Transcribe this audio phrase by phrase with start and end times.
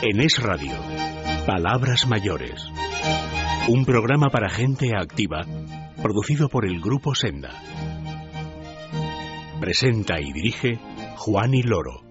[0.00, 0.76] En Es Radio,
[1.44, 2.64] Palabras Mayores.
[3.66, 5.44] Un programa para gente activa,
[6.00, 7.50] producido por el Grupo Senda.
[9.58, 10.78] Presenta y dirige
[11.16, 12.02] Juan y Loro.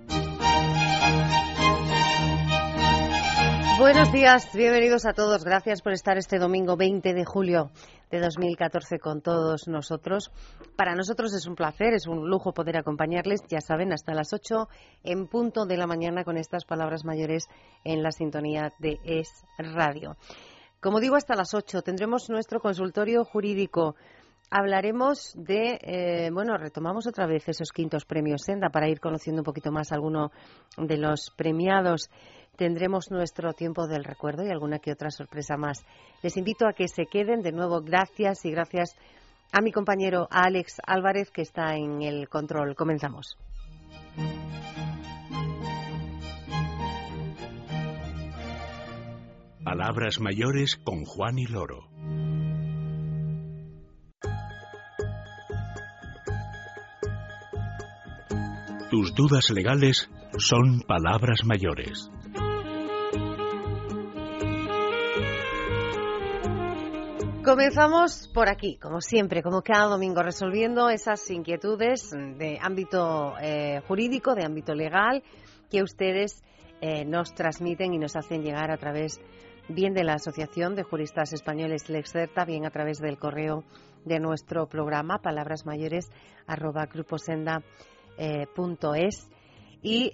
[3.80, 5.46] Buenos días, bienvenidos a todos.
[5.46, 7.72] Gracias por estar este domingo 20 de julio
[8.12, 10.32] de 2014 con todos nosotros.
[10.76, 14.68] Para nosotros es un placer, es un lujo poder acompañarles, ya saben, hasta las 8
[15.04, 17.48] en punto de la mañana con estas palabras mayores
[17.84, 20.16] en la sintonía de Es Radio.
[20.80, 23.96] Como digo, hasta las 8 tendremos nuestro consultorio jurídico.
[24.50, 29.46] Hablaremos de, eh, bueno, retomamos otra vez esos quintos premios Senda para ir conociendo un
[29.46, 30.32] poquito más alguno
[30.78, 32.10] de los premiados
[32.58, 35.86] tendremos nuestro tiempo del recuerdo y alguna que otra sorpresa más.
[36.24, 37.42] Les invito a que se queden.
[37.42, 38.96] De nuevo, gracias y gracias
[39.52, 42.76] a mi compañero Alex Álvarez, que está en el control.
[42.76, 43.38] Comenzamos.
[49.64, 51.88] Palabras mayores con Juan y Loro.
[58.90, 62.10] Tus dudas legales son palabras mayores.
[67.48, 74.36] Comenzamos por aquí, como siempre, como cada domingo, resolviendo esas inquietudes de ámbito eh, jurídico,
[74.36, 75.24] de ámbito legal,
[75.72, 76.44] que ustedes
[76.82, 79.22] eh, nos transmiten y nos hacen llegar a través
[79.70, 83.64] bien de la Asociación de Juristas Españoles Lexerta, bien a través del correo
[84.04, 86.12] de nuestro programa, palabrasmayores
[86.48, 89.30] arroba gruposenda.es.
[89.82, 90.12] Y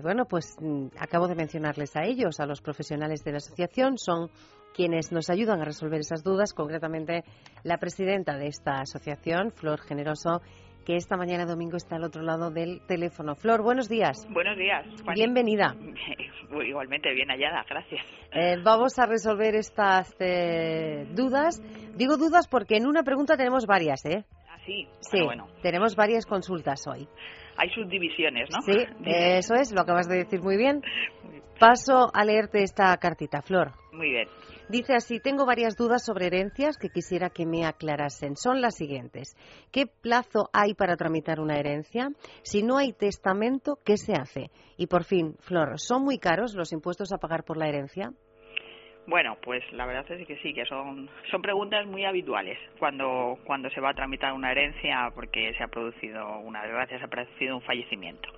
[0.00, 4.30] bueno, pues mm, acabo de mencionarles a ellos, a los profesionales de la asociación, son
[4.78, 7.24] quienes nos ayudan a resolver esas dudas, concretamente
[7.64, 10.40] la presidenta de esta asociación, Flor Generoso,
[10.86, 13.34] que esta mañana domingo está al otro lado del teléfono.
[13.34, 14.24] Flor, buenos días.
[14.30, 14.86] Buenos días.
[15.16, 15.74] Bienvenida.
[16.64, 18.06] Igualmente, bien hallada, gracias.
[18.32, 21.60] Eh, vamos a resolver estas eh, dudas.
[21.96, 24.24] Digo dudas porque en una pregunta tenemos varias, ¿eh?
[24.48, 24.86] Ah, sí.
[25.00, 25.48] Sí, bueno.
[25.60, 27.08] tenemos varias consultas hoy.
[27.56, 28.60] Hay subdivisiones, ¿no?
[28.60, 30.82] Sí, eso es, lo acabas de decir muy bien.
[31.58, 33.72] Paso a leerte esta cartita, Flor.
[33.92, 34.28] Muy bien.
[34.68, 38.36] Dice así, tengo varias dudas sobre herencias que quisiera que me aclarasen.
[38.36, 39.34] Son las siguientes.
[39.70, 42.10] ¿Qué plazo hay para tramitar una herencia?
[42.42, 44.50] Si no hay testamento, ¿qué se hace?
[44.76, 48.12] Y por fin, Flor, ¿son muy caros los impuestos a pagar por la herencia?
[49.08, 53.70] Bueno, pues la verdad es que sí, que son, son preguntas muy habituales cuando, cuando
[53.70, 57.56] se va a tramitar una herencia porque se ha producido una desgracia, se ha producido
[57.56, 58.28] un fallecimiento.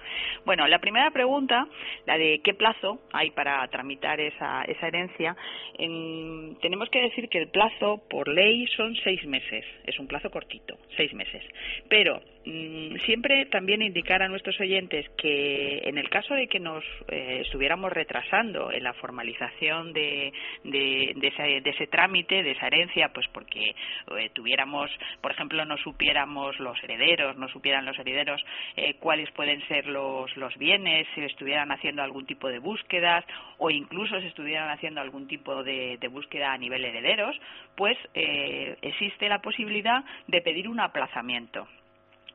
[0.44, 1.66] Bueno, la primera pregunta,
[2.06, 5.36] la de qué plazo hay para tramitar esa, esa herencia,
[5.76, 10.78] tenemos que decir que el plazo por ley son seis meses, es un plazo cortito,
[10.96, 11.42] seis meses.
[11.88, 17.42] Pero siempre también indicar a nuestros oyentes que en el caso de que nos eh,
[17.42, 20.32] estuviéramos retrasando en la formalización de
[20.64, 23.74] de, ese, trámite, de esa herencia, pues porque
[24.18, 24.90] eh, tuviéramos,
[25.20, 28.44] por ejemplo, no supiéramos los herederos, no supieran los herederos
[28.76, 33.24] eh, cuáles pueden ser los, los bienes, si estuvieran haciendo algún tipo de búsquedas
[33.58, 37.40] o incluso si estuvieran haciendo algún tipo de, búsqueda a nivel herederos,
[37.76, 41.68] pues eh, existe la posibilidad de pedir un aplazamiento.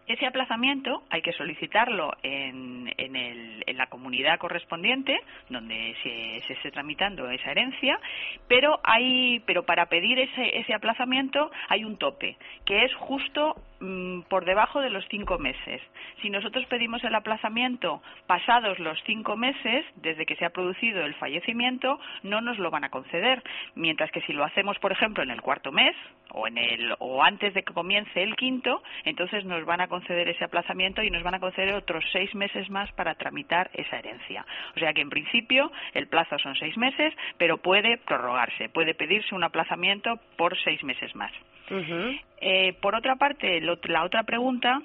[0.07, 2.85] Ese aplazamiento hay que solicitarlo en,
[3.75, 7.99] la comunidad correspondiente, donde se, esté tramitando esa herencia,
[8.47, 13.55] pero, hay, pero para pedir ese, ese aplazamiento hay un tope, que es justo
[14.29, 15.81] por debajo de los cinco meses.
[16.21, 21.15] Si nosotros pedimos el aplazamiento pasados los cinco meses, desde que se ha producido el
[21.15, 23.43] fallecimiento, no nos lo van a conceder.
[23.75, 25.95] Mientras que si lo hacemos, por ejemplo, en el cuarto mes
[26.31, 30.27] o, en el, o antes de que comience el quinto, entonces nos van a conceder
[30.29, 34.45] ese aplazamiento y nos van a conceder otros seis meses más para tramitar esa herencia.
[34.75, 39.35] O sea que en principio el plazo son seis meses, pero puede prorrogarse, puede pedirse
[39.35, 41.31] un aplazamiento por seis meses más.
[42.41, 44.81] Eh, por otra parte, la otra pregunta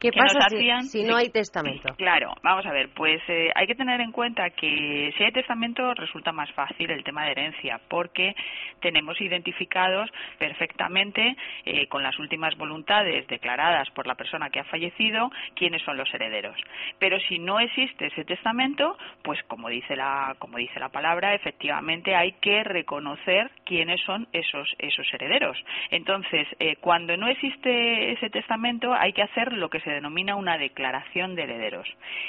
[0.00, 0.48] ¿Qué pasa
[0.80, 1.94] si, no hay testamento?
[1.96, 5.92] Claro, vamos a ver, pues eh, hay que tener en cuenta que si hay testamento
[5.92, 8.34] resulta más fácil el tema de herencia, porque
[8.80, 11.36] tenemos identificados perfectamente
[11.66, 16.08] eh, con las últimas voluntades declaradas por la persona que ha fallecido quiénes son los
[16.14, 16.58] herederos.
[16.98, 22.14] Pero si no existe ese testamento, pues como dice la, como dice la palabra, efectivamente
[22.16, 25.62] hay que reconocer quiénes son esos, esos herederos.
[25.90, 30.58] Entonces, eh, cuando no existe ese testamento, hay que hacer lo que se denomina una
[30.58, 31.88] declaración de herederos.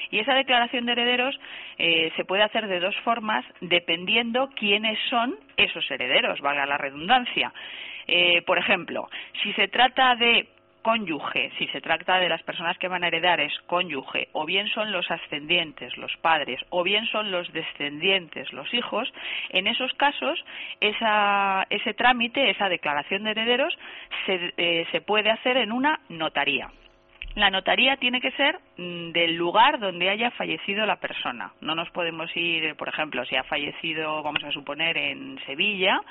[0.09, 1.39] Y esa declaración de herederos
[1.77, 7.53] eh, se puede hacer de dos formas dependiendo quiénes son esos herederos, valga la redundancia.
[8.07, 9.09] Eh, por ejemplo,
[9.41, 10.47] si se trata de
[10.81, 14.67] cónyuge, si se trata de las personas que van a heredar es cónyuge, o bien
[14.67, 19.11] son los ascendientes, los padres, o bien son los descendientes, los hijos,
[19.49, 20.43] en esos casos
[20.79, 23.77] ese trámite, esa declaración de herederos,
[24.25, 26.69] se, eh, se puede hacer en una notaría
[27.35, 31.53] la notaría tiene que ser mm, del lugar donde haya fallecido la persona.
[31.61, 36.01] No nos podemos ir, por ejemplo, si ha fallecido, vamos a suponer, en Sevilla,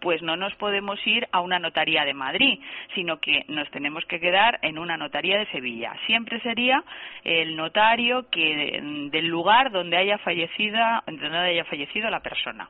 [0.00, 2.60] pues no nos podemos ir a una notaría de Madrid,
[2.94, 5.94] sino que nos tenemos que quedar en una notaría de Sevilla.
[6.06, 6.82] Siempre sería
[7.24, 12.68] el notario que mm, del lugar donde haya fallecido, donde haya fallecido la persona.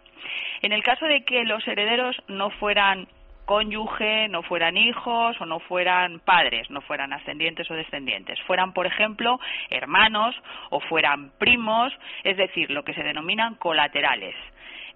[0.62, 3.06] En el caso de que los herederos no fueran
[3.48, 8.86] cónyuge, no fueran hijos o no fueran padres, no fueran ascendientes o descendientes, fueran, por
[8.86, 9.40] ejemplo,
[9.70, 10.36] hermanos
[10.68, 11.90] o fueran primos,
[12.24, 14.34] es decir, lo que se denominan colaterales.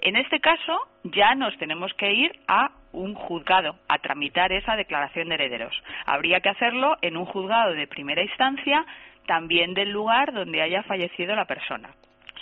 [0.01, 5.31] En este caso, ya nos tenemos que ir a un juzgado a tramitar esa declaración
[5.31, 5.75] de herederos.
[6.05, 8.85] Habría que hacerlo en un juzgado de primera instancia,
[9.27, 11.89] también del lugar donde haya fallecido la persona.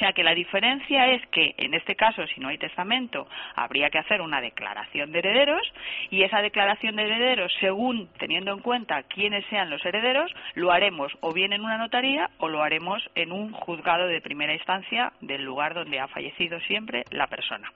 [0.00, 3.90] O sea que la diferencia es que en este caso, si no hay testamento, habría
[3.90, 5.60] que hacer una declaración de herederos
[6.08, 11.12] y esa declaración de herederos, según teniendo en cuenta quiénes sean los herederos, lo haremos
[11.20, 15.42] o bien en una notaría o lo haremos en un juzgado de primera instancia del
[15.42, 17.70] lugar donde ha fallecido siempre la persona.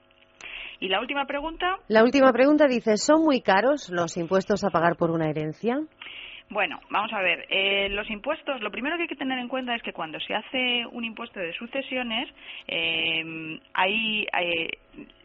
[0.81, 1.77] Y la última pregunta.
[1.89, 5.77] La última pregunta dice, ¿son muy caros los impuestos a pagar por una herencia?
[6.51, 7.47] Bueno, vamos a ver.
[7.49, 10.35] Eh, los impuestos, lo primero que hay que tener en cuenta es que cuando se
[10.35, 12.29] hace un impuesto de sucesiones,
[12.69, 14.27] eh, hay,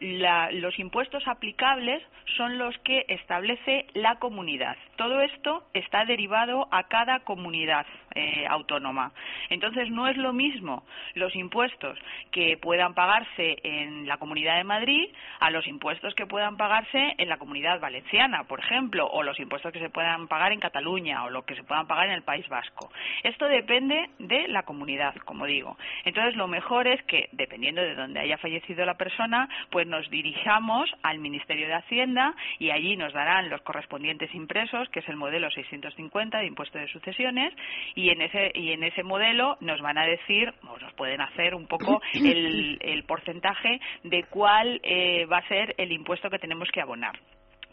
[0.00, 2.02] eh, los impuestos aplicables
[2.36, 4.76] son los que establece la comunidad.
[4.96, 9.12] Todo esto está derivado a cada comunidad eh, autónoma.
[9.48, 10.84] Entonces, no es lo mismo
[11.14, 11.98] los impuestos
[12.30, 15.08] que puedan pagarse en la Comunidad de Madrid
[15.40, 19.72] a los impuestos que puedan pagarse en la Comunidad Valenciana, por ejemplo, o los impuestos
[19.72, 22.48] que se puedan pagar en Cataluña o lo que se puedan pagar en el País
[22.48, 22.90] Vasco.
[23.22, 25.76] Esto depende de la comunidad, como digo.
[26.04, 30.90] Entonces, lo mejor es que, dependiendo de dónde haya fallecido la persona, pues nos dirijamos
[31.02, 35.50] al Ministerio de Hacienda y allí nos darán los correspondientes impresos, que es el modelo
[35.50, 37.54] 650 de impuesto de sucesiones,
[37.94, 41.54] y en ese, y en ese modelo nos van a decir, o nos pueden hacer
[41.54, 46.80] un poco el, porcentaje de cuál eh, va a ser el impuesto que tenemos que
[46.80, 47.18] abonar.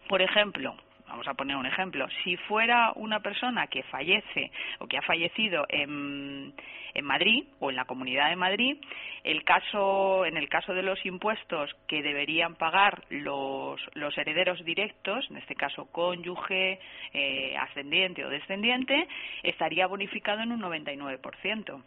[0.07, 0.75] Por ejemplo,
[1.07, 5.65] vamos a poner un ejemplo, si fuera una persona que fallece o que ha fallecido
[5.69, 6.53] en,
[6.93, 8.77] en Madrid o en la Comunidad de Madrid,
[9.23, 15.27] el caso, en el caso de los impuestos que deberían pagar los, los herederos directos,
[15.29, 16.79] en este caso cónyuge,
[17.13, 19.07] eh, ascendiente o descendiente,
[19.43, 21.81] estaría bonificado en un 99%.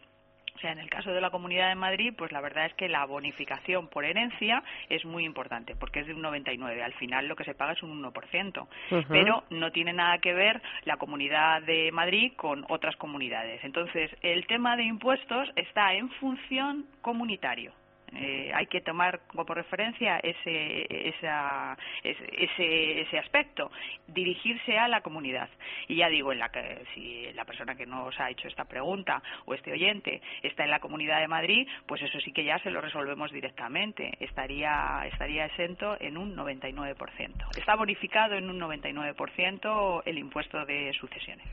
[0.60, 2.86] O sea, en el caso de la Comunidad de Madrid, pues la verdad es que
[2.86, 6.82] la bonificación por herencia es muy importante, porque es de un 99.
[6.82, 8.68] Al final lo que se paga es un 1%.
[9.08, 13.64] Pero no tiene nada que ver la Comunidad de Madrid con otras comunidades.
[13.64, 17.72] Entonces, el tema de impuestos está en función comunitario.
[18.14, 23.70] Eh, hay que tomar como referencia ese, ese, ese aspecto,
[24.06, 25.48] dirigirse a la comunidad.
[25.88, 29.22] Y ya digo, en la que, si la persona que nos ha hecho esta pregunta
[29.46, 32.70] o este oyente está en la Comunidad de Madrid, pues eso sí que ya se
[32.70, 34.12] lo resolvemos directamente.
[34.20, 37.58] Estaría, estaría exento en un 99%.
[37.58, 41.46] Está bonificado en un 99% el impuesto de sucesiones.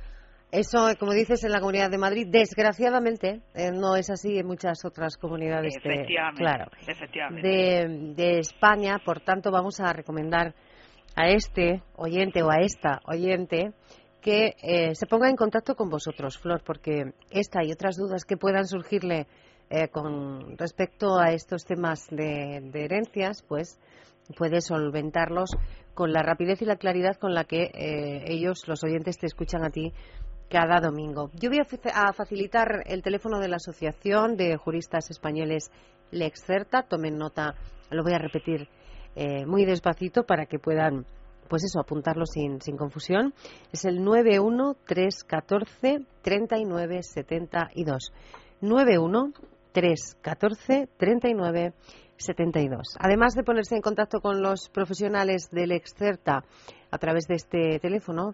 [0.52, 4.86] Eso, como dices, en la Comunidad de Madrid, desgraciadamente, eh, no es así en muchas
[4.86, 5.76] otras comunidades
[6.38, 6.72] claro,
[7.42, 8.98] de, España.
[9.04, 10.56] Por tanto, vamos a recomendar
[11.18, 13.74] a este oyente o a esta oyente
[14.22, 18.38] que eh, se ponga en contacto con vosotros, Flor, porque esta y otras dudas que
[18.38, 19.28] puedan surgirle
[19.70, 23.82] eh, con respecto a estos temas de, de, herencias, pues
[24.38, 25.50] puede solventarlos
[25.94, 27.72] con la rapidez y la claridad con la que
[28.26, 29.94] ellos, los oyentes, te escuchan a ti
[30.50, 31.30] cada domingo.
[31.34, 31.66] Yo voy a
[32.14, 35.72] facilitar el teléfono de la Asociación de Juristas Españoles
[36.12, 36.84] Lexcerta.
[36.84, 37.56] Tomen nota,
[37.90, 38.70] lo voy a repetir
[39.16, 41.06] eh, muy despacito para que puedan,
[41.50, 43.34] pues eso, apuntarlo sin, sin confusión.
[43.72, 48.12] Es el 91314 3972.
[48.62, 52.96] 91314 3972.
[53.00, 56.44] Además de ponerse en contacto con los profesionales del Excerta
[56.90, 58.34] a través de este teléfono,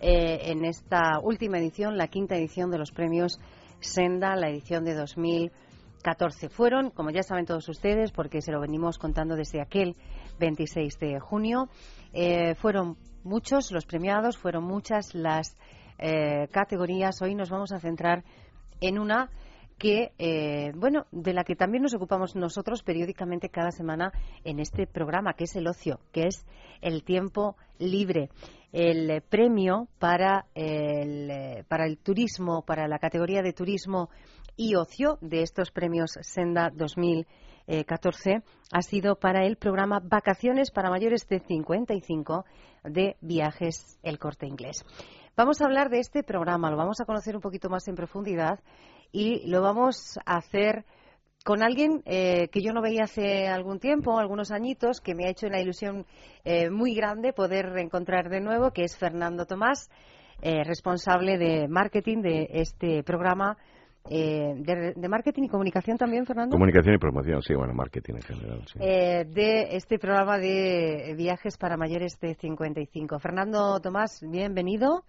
[0.06, 3.40] eh, en esta última edición, la quinta edición de los premios
[3.80, 6.50] Senda, la edición de 2014.
[6.50, 9.96] Fueron, como ya saben todos ustedes, porque se lo venimos contando desde aquel
[10.40, 11.70] 26 de junio,
[12.12, 15.56] eh, fueron muchos los premiados, fueron muchas las
[16.52, 17.22] categorías.
[17.22, 18.26] Hoy nos vamos a centrar
[18.82, 19.30] en una
[19.78, 24.12] que, eh, bueno, de la que también nos ocupamos nosotros periódicamente cada semana
[24.44, 26.46] en este programa, que es el ocio, que es
[26.82, 28.30] el tiempo libre.
[28.72, 34.10] El premio para el, eh, para el turismo, para la categoría de turismo
[34.56, 41.28] y ocio de estos premios Senda 2014 ha sido para el programa Vacaciones para mayores
[41.28, 42.46] de 55
[42.84, 44.84] de Viajes El Corte Inglés.
[45.36, 48.60] Vamos a hablar de este programa, lo vamos a conocer un poquito más en profundidad
[49.14, 50.84] y lo vamos a hacer
[51.46, 55.30] con alguien eh, que yo no veía hace algún tiempo, algunos añitos, que me ha
[55.30, 56.06] hecho una ilusión
[56.44, 59.90] eh, muy grande poder reencontrar de nuevo, que es Fernando Tomás,
[60.42, 63.58] eh, responsable de marketing de este programa.
[64.06, 66.56] De, marketing y comunicación también, Fernando.
[66.56, 68.62] Comunicación y promoción, sí, bueno, marketing en general.
[68.68, 68.78] Sí.
[68.78, 73.18] de este programa de viajes para mayores de 55.
[73.20, 75.06] Fernando Tomás, bienvenido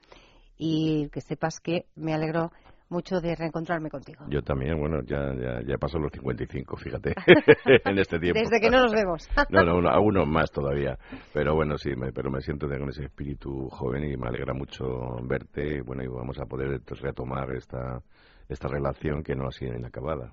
[0.57, 2.53] y que sepas que me alegro
[2.89, 4.25] mucho de reencontrarme contigo.
[4.29, 7.15] Yo también, bueno, ya, ya, ya pasó los 55, fíjate,
[7.85, 8.41] en este tiempo.
[8.41, 9.29] Desde que no nos vemos.
[9.51, 10.99] no, no, a uno más todavía.
[11.33, 14.85] Pero bueno, sí, me, pero me siento con ese espíritu joven y me alegra mucho
[15.23, 15.83] verte.
[15.83, 18.01] Bueno, y vamos a poder retomar esta,
[18.49, 20.33] esta relación que no ha sido inacabada.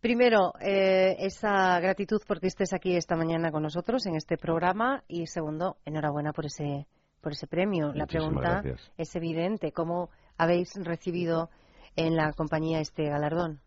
[0.00, 5.26] Primero, eh, esa gratitud porque estés aquí esta mañana con nosotros en este programa y
[5.26, 6.86] segundo, enhorabuena por ese
[7.20, 7.92] por ese premio.
[7.94, 8.62] La pregunta
[8.98, 10.10] es evidente, ¿cómo
[10.42, 11.50] habéis recibido
[11.96, 13.60] en la compañía este galardón?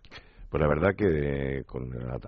[0.49, 1.65] Pues la verdad que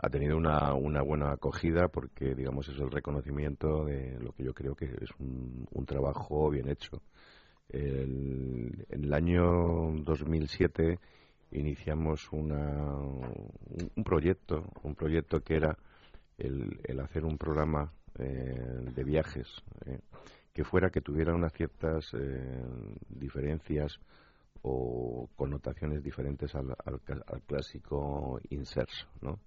[0.01, 4.53] ha tenido una, una, buena acogida porque, digamos, es el reconocimiento de lo que yo
[4.53, 7.01] creo que es un, trabajo bien hecho.
[7.69, 10.99] en el año 2007
[11.51, 12.97] iniciamos una,
[13.95, 15.77] un, proyecto, un proyecto que era
[16.37, 19.47] el, el hacer un programa eh, de viajes
[19.85, 19.99] eh,
[20.51, 22.65] que fuera que tuviera unas ciertas eh,
[23.07, 23.99] diferencias
[24.67, 26.75] o connotaciones diferentes al,
[27.45, 29.39] clásico inserso, ¿no?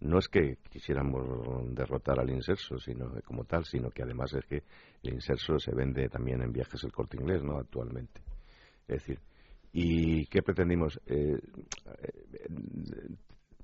[0.00, 4.62] No es que quisiéramos derrotar al inserso, sino como tal, sino que además es que
[5.02, 7.58] el inserso se vende también en viajes el corte inglés, ¿no?
[7.58, 8.20] Actualmente.
[8.86, 9.18] Es decir,
[9.72, 11.00] ¿y qué pretendimos?
[11.06, 11.40] Eh,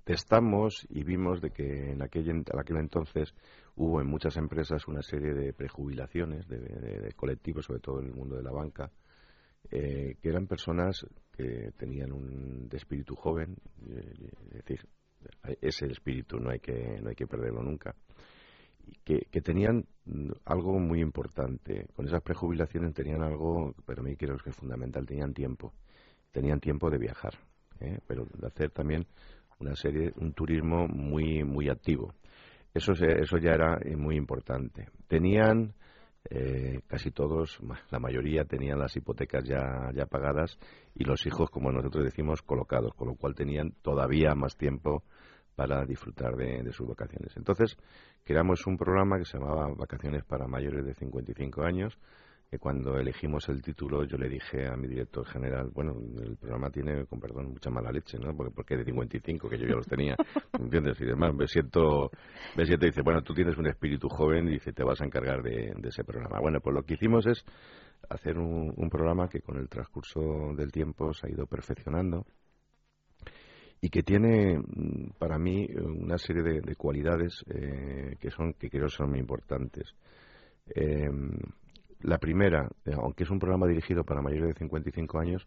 [0.03, 3.33] testamos y vimos de que en aquel, en aquel entonces
[3.77, 8.37] hubo en muchas empresas una serie de prejubilaciones de colectivos, sobre todo en el mundo
[8.37, 8.91] de la banca,
[9.71, 13.57] eh, que eran personas que tenían un espíritu joven,
[13.89, 14.13] eh,
[14.51, 14.89] es decir,
[15.61, 17.95] ese espíritu no hay que, no hay que perderlo nunca,
[19.03, 19.87] que, tenían
[20.45, 21.87] algo muy importante.
[21.95, 25.73] Con esas prejubilaciones tenían algo, pero a mí creo que es fundamental, tenían tiempo,
[26.31, 27.35] tenían tiempo de viajar,
[27.81, 27.99] ¿eh?
[28.07, 29.07] pero de hacer también
[29.61, 32.15] una serie, un turismo muy, muy activo.
[32.73, 34.89] Eso, eso ya era muy importante.
[35.07, 35.75] Tenían
[36.31, 40.59] eh, casi todos, la mayoría tenían las hipotecas ya, ya pagadas
[40.95, 45.03] y los hijos, como nosotros decimos, colocados, con lo cual tenían todavía más tiempo
[45.55, 47.37] para disfrutar de, sus vacaciones.
[47.37, 47.77] Entonces,
[48.25, 51.99] creamos un programa que se llamaba Vacaciones para mayores de 55 años,
[52.59, 57.05] cuando elegimos el título yo le dije a mi director general, bueno, el programa tiene,
[57.07, 58.35] con perdón, mucha mala leche, ¿no?
[58.37, 60.17] Porque, porque de 55, que yo ya los tenía,
[60.59, 61.01] ¿entiendes?
[61.01, 62.11] Y demás, me siento,
[62.57, 65.43] me siento dice, bueno, tú tienes un espíritu joven y dice, te vas a encargar
[65.43, 66.41] de, ese programa.
[66.41, 67.45] Bueno, pues lo que hicimos es
[68.09, 70.21] hacer un, programa que con el transcurso
[70.57, 72.27] del tiempo se ha ido perfeccionando
[73.81, 78.89] y que tiene mm, para mí una serie de, cualidades eh, que son que creo
[78.89, 79.95] son muy importantes.
[80.75, 81.11] Eh,
[82.03, 85.47] La primera, aunque es un programa dirigido para mayores de 55 años,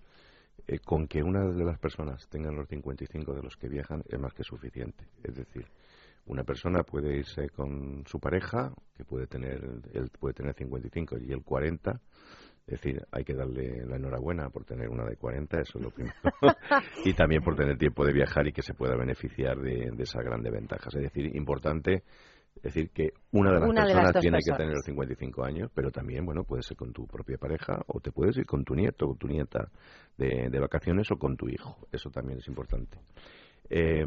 [0.85, 4.33] con que una de las personas tenga los 55 de los que viajan es más
[4.33, 5.05] que suficiente.
[5.23, 5.65] Es decir,
[6.25, 9.63] una persona puede irse con su pareja, que puede tener,
[9.93, 12.01] él puede tener 55 y él 40,
[12.67, 15.89] es decir, hay que darle la enhorabuena por tener una de 40, eso es lo
[15.89, 16.15] primero.
[17.05, 20.21] y también por tener tiempo de viajar y que se pueda beneficiar de, de esas
[20.21, 20.93] grandes ventajas.
[20.95, 22.03] Es decir, importante
[22.57, 26.25] es decir, que una de las personas tiene que tener los 55 años, pero también,
[26.25, 29.15] bueno, puede ser con tu propia pareja o te puedes ir con tu nieto o
[29.15, 29.69] tu nieta
[30.17, 31.87] de, de vacaciones o con tu hijo.
[31.91, 32.97] Eso también es importante.
[33.69, 34.05] Eh,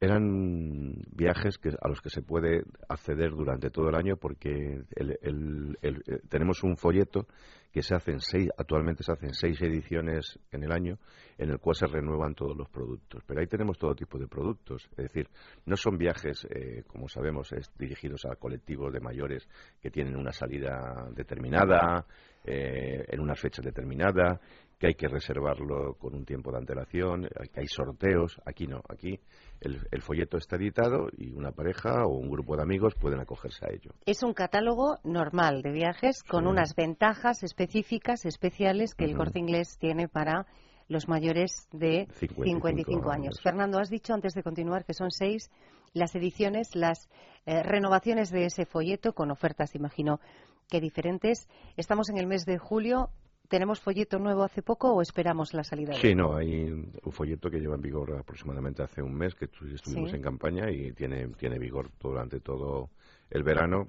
[0.00, 6.20] eran viajes que, a los que se puede acceder durante todo el año porque eh,
[6.28, 7.26] tenemos un folleto
[7.72, 10.98] que se hacen seis, actualmente se hacen seis ediciones en el año
[11.36, 13.22] en el cual se renuevan todos los productos.
[13.26, 14.88] Pero ahí tenemos todo tipo de productos.
[14.92, 15.28] Es decir,
[15.66, 19.48] no son viajes, eh, como sabemos, dirigidos a colectivos de mayores
[19.80, 22.06] que tienen una salida determinada,
[22.44, 24.40] eh, en una fecha determinada,
[24.78, 28.40] que hay que reservarlo con un tiempo de antelación, que hay sorteos.
[28.46, 29.18] Aquí no, aquí
[29.60, 33.72] el, folleto está editado y una pareja o un grupo de amigos pueden acogerse a
[33.72, 33.92] ello.
[34.06, 39.76] Es un catálogo normal de viajes con unas ventajas específicas, especiales que el corte inglés
[39.78, 40.46] tiene para
[40.86, 43.40] los mayores de 55, años.
[43.42, 45.50] Fernando, has dicho antes de continuar que son seis
[45.92, 47.08] las ediciones, las
[47.46, 50.20] eh, renovaciones de ese folleto con ofertas, imagino
[50.68, 51.48] que diferentes.
[51.76, 53.10] Estamos en el mes de julio.
[53.48, 55.94] ¿Tenemos folleto nuevo hace poco o esperamos la salida?
[55.94, 60.12] Sí, no, hay un folleto que lleva en vigor aproximadamente hace un mes que estuvimos
[60.12, 62.90] en campaña y tiene, tiene vigor durante todo
[63.30, 63.88] el verano.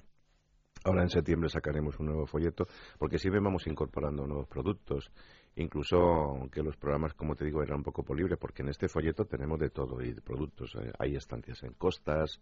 [0.85, 5.11] Ahora en septiembre sacaremos un nuevo folleto porque siempre vamos incorporando nuevos productos.
[5.55, 9.25] Incluso aunque los programas, como te digo, eran un poco libres porque en este folleto
[9.25, 10.73] tenemos de todo y de productos.
[10.75, 12.39] Eh, hay estancias en costas,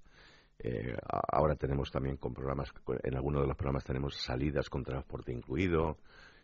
[0.60, 0.96] eh,
[1.32, 2.72] ahora tenemos también con programas,
[3.04, 5.98] en algunos de los programas tenemos salidas con transporte incluido,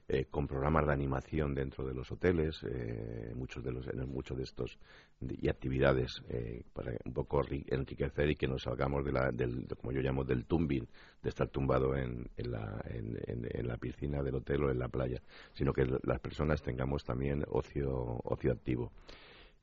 [0.05, 4.35] eh, con programas de animación dentro de los hoteles, eh, muchos de los, en muchos
[4.35, 4.77] de estos
[5.21, 9.93] y actividades eh, para un poco enriquecer y que nos salgamos de la, del, como
[9.93, 10.85] yo llamo, del tumbing,
[11.21, 15.21] de estar tumbado en, en, la, en, la piscina del hotel o en la playa,
[15.53, 18.91] sino que las personas tengamos también ocio, ocio activo.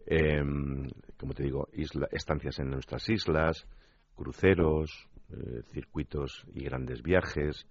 [0.06, 0.88] Em,
[1.18, 1.68] como te digo,
[2.12, 3.66] estancias en nuestras islas,
[4.14, 5.06] cruceros,
[5.70, 7.66] circuitos y grandes viajes,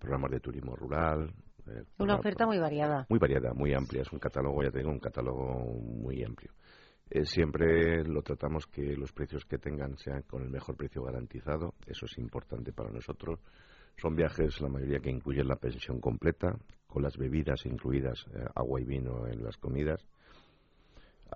[0.00, 1.32] programas de turismo rural,
[1.70, 3.06] eh, una oferta muy variada.
[3.08, 4.02] Muy variada, muy amplia.
[4.02, 6.52] Es un catálogo, ya tengo un catálogo muy amplio.
[7.08, 11.74] Eh, siempre lo tratamos que los precios que tengan sean con el mejor precio garantizado.
[11.86, 13.40] Eso es importante para nosotros.
[13.96, 16.56] Son viajes, la mayoría que incluyen la pensión completa,
[16.86, 20.04] con las bebidas incluidas, eh, agua y vino en las comidas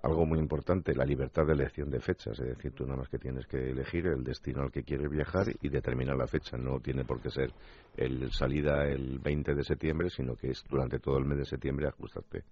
[0.01, 2.39] algo muy importante, la libertad de elección de fechas.
[2.39, 5.47] Es decir, tú nada más que tienes que elegir el destino al que quieres viajar
[5.61, 6.57] y determinar la fecha.
[6.57, 7.51] No tiene por qué ser
[7.95, 11.87] el salida el 20 de septiembre, sino que es durante todo el mes de septiembre
[11.87, 12.43] ajustarte.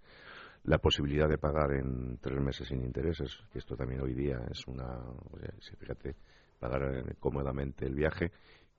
[0.66, 4.66] La posibilidad de pagar en tres meses sin intereses, que esto también hoy día es
[4.68, 4.86] una.
[4.86, 6.16] O sea, fíjate,
[6.60, 8.32] pagar cómodamente el viaje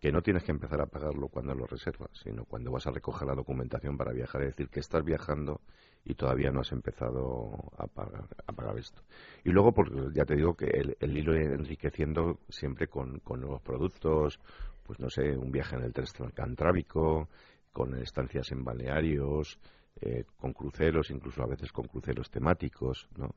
[0.04, 3.26] que no tienes que empezar a pagarlo cuando lo reservas, sino cuando vas a recoger
[3.26, 5.62] la documentación para viajar, es decir, que estás viajando
[6.04, 9.02] y todavía no has empezado a pagar, a pagar esto.
[9.42, 14.38] Y luego, porque ya te digo que el, hilo enriqueciendo siempre con, nuevos productos,
[14.84, 15.92] pues no sé, un viaje en el
[16.34, 17.28] Cantrábico,
[17.72, 19.58] con estancias en balnearios,
[20.00, 23.34] eh, con cruceros, incluso a veces con cruceros temáticos, ¿no?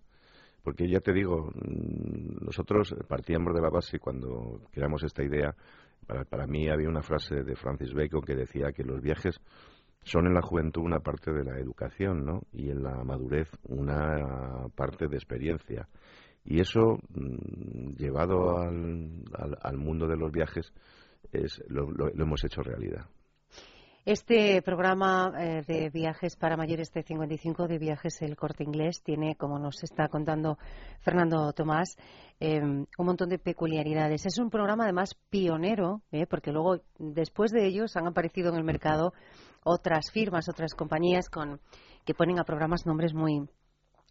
[0.62, 5.56] Porque ya te digo, mm, nosotros partíamos de la base cuando creamos esta idea,
[6.06, 9.40] para, para mí había una frase de Francis Bacon que decía que los viajes
[10.08, 12.42] son en la juventud una parte de la educación, ¿no?
[12.54, 15.90] Y en la madurez una parte de experiencia.
[16.46, 19.26] Y eso, mm, llevado al,
[19.62, 20.74] al, mundo de los viajes,
[21.34, 23.06] es, lo, hemos hecho realidad.
[24.06, 29.36] Este programa eh, de viajes para mayores de 55, de viajes El Corte Inglés, tiene,
[29.36, 30.58] como nos está contando
[31.02, 31.98] Fernando Tomás,
[32.40, 34.26] eh, un montón de peculiaridades.
[34.26, 38.64] Es un programa además pionero, eh, porque luego, después de ellos, han aparecido en el
[38.64, 39.12] mercado
[39.68, 41.60] otras firmas, otras compañías con,
[42.06, 43.48] que ponen a programas nombres muy,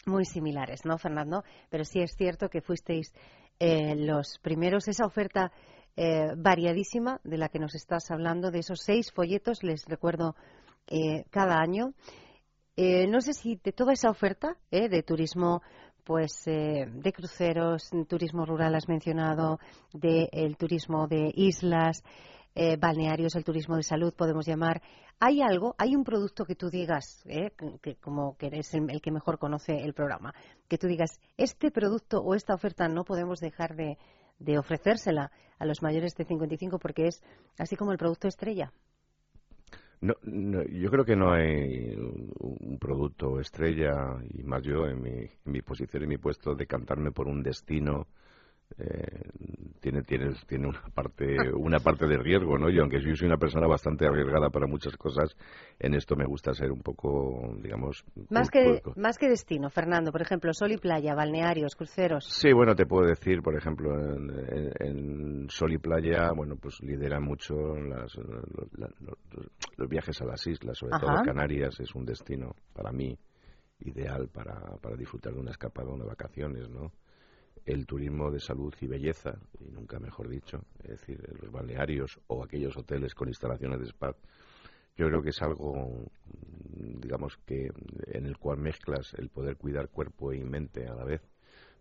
[0.05, 1.45] muy similares, ¿no, Fernando?
[1.71, 3.13] Pero sí es cierto que fuisteis
[3.59, 4.87] eh, los primeros.
[4.87, 5.51] Esa oferta
[5.97, 10.37] eh, variadísima de la que nos estás hablando, de esos seis folletos, les recuerdo,
[10.89, 11.95] eh, cada año.
[12.77, 15.63] no sé si de toda esa oferta de turismo
[16.05, 19.59] pues de cruceros, turismo rural has mencionado,
[19.93, 22.05] del turismo de islas,
[22.59, 24.81] eh, balnearios, el turismo de salud, podemos llamar.
[25.21, 29.11] ¿Hay algo, hay un producto que tú digas, eh, que como que eres el, que
[29.11, 30.35] mejor conoce el programa,
[30.67, 33.99] que tú digas, este producto o esta oferta no podemos dejar de,
[34.59, 37.23] ofrecérsela a los mayores de 55 porque es
[37.59, 38.73] así como el producto estrella?
[40.01, 45.53] No, yo creo que no hay un producto estrella, y más yo en mi, en
[45.53, 48.07] mi posición y mi puesto, de cantarme por un destino
[48.79, 49.31] eh,
[49.81, 52.69] tiene, tiene, tiene una parte una parte de riesgo, ¿no?
[52.69, 55.37] Y aunque yo soy una persona bastante arriesgada para muchas cosas,
[55.79, 58.05] en esto me gusta ser un poco, digamos...
[58.29, 62.27] Más que, más que destino, Fernando, por ejemplo, sol y playa, balnearios, cruceros.
[62.27, 63.95] Sí, bueno, te puedo decir, por ejemplo,
[64.81, 70.99] en, sol y playa, bueno, pues lidera mucho las, los, viajes a las islas, sobre
[70.99, 73.17] todo Canarias, es un destino para mí
[73.81, 76.91] ideal para, para disfrutar de una escapada, de vacaciones, ¿no?
[77.67, 82.43] El turismo de salud y belleza, y nunca mejor dicho, es decir, los balnearios o
[82.43, 84.15] aquellos hoteles con instalaciones de spa,
[84.97, 86.07] yo creo que es algo,
[86.75, 87.71] digamos, que
[88.07, 91.21] en el cual mezclas el poder cuidar cuerpo y mente a la vez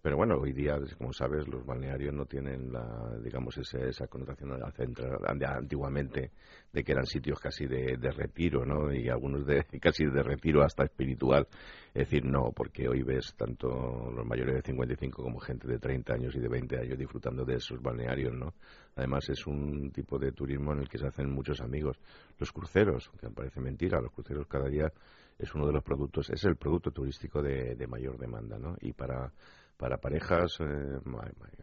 [0.05, 4.51] pero bueno, hoy día, como sabes, los balnearios no tienen, la, digamos, esa, esa connotación
[5.43, 6.29] antiguamente
[6.71, 8.93] de que eran sitios casi de, retiro, ¿no?
[8.93, 11.47] Y algunos de casi de retiro hasta espiritual.
[11.87, 16.13] Es decir, no, porque hoy ves tanto los mayores de 55 como gente de 30
[16.13, 18.53] años y de 20 años disfrutando de esos balnearios, ¿no?
[18.95, 21.97] Además es un tipo de turismo en el que se hacen muchos amigos.
[22.37, 24.93] Los cruceros, que parece mentira, los cruceros cada día
[25.39, 28.75] es uno de los productos, es el producto turístico de, de mayor demanda, ¿no?
[28.79, 29.33] Y para
[29.77, 30.99] para parejas eh,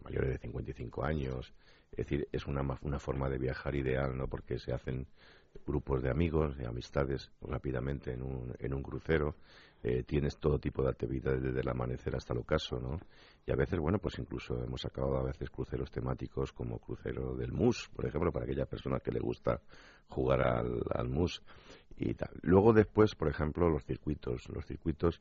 [0.02, 1.52] mayores de 55 años.
[1.90, 4.26] Es decir, es una, una forma de viajar ideal, ¿no?
[4.26, 5.06] Porque se hacen
[5.66, 9.36] grupos de amigos, de amistades rápidamente en un, en un crucero.
[9.84, 13.00] Eh, tienes todo tipo de actividades desde el amanecer hasta el ocaso, ¿no?
[13.44, 17.52] Y a veces, bueno, pues incluso hemos sacado a veces cruceros temáticos como crucero del
[17.52, 19.60] MUS, por ejemplo, para aquella persona que le gusta
[20.06, 21.42] jugar al, al MUS
[21.96, 22.30] y tal.
[22.42, 24.48] Luego después, por ejemplo, los circuitos.
[24.48, 25.20] Los circuitos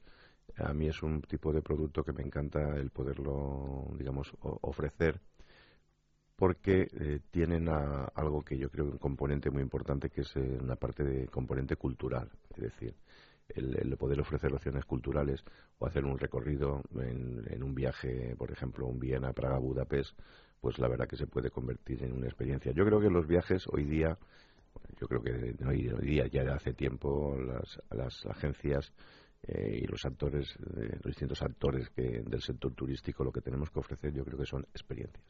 [0.57, 5.19] a mí es un tipo de producto que me encanta el poderlo, digamos, ofrecer
[6.41, 10.75] porque eh, tienen algo que yo creo un componente muy importante que es eh, una
[10.75, 12.95] parte de componente cultural, es decir,
[13.49, 15.43] el, poder ofrecer opciones culturales
[15.77, 20.17] o hacer un recorrido en, en un viaje, por ejemplo, un Viena, Praga, Budapest,
[20.59, 22.71] pues la verdad que se puede convertir en una experiencia.
[22.71, 24.17] Yo creo que los viajes hoy día,
[24.99, 28.91] yo creo que hoy, día ya hace tiempo las, las agencias
[29.47, 33.69] eh, y los actores, eh, los distintos actores que, del sector turístico, lo que tenemos
[33.71, 35.23] que ofrecer yo creo que son experiencias.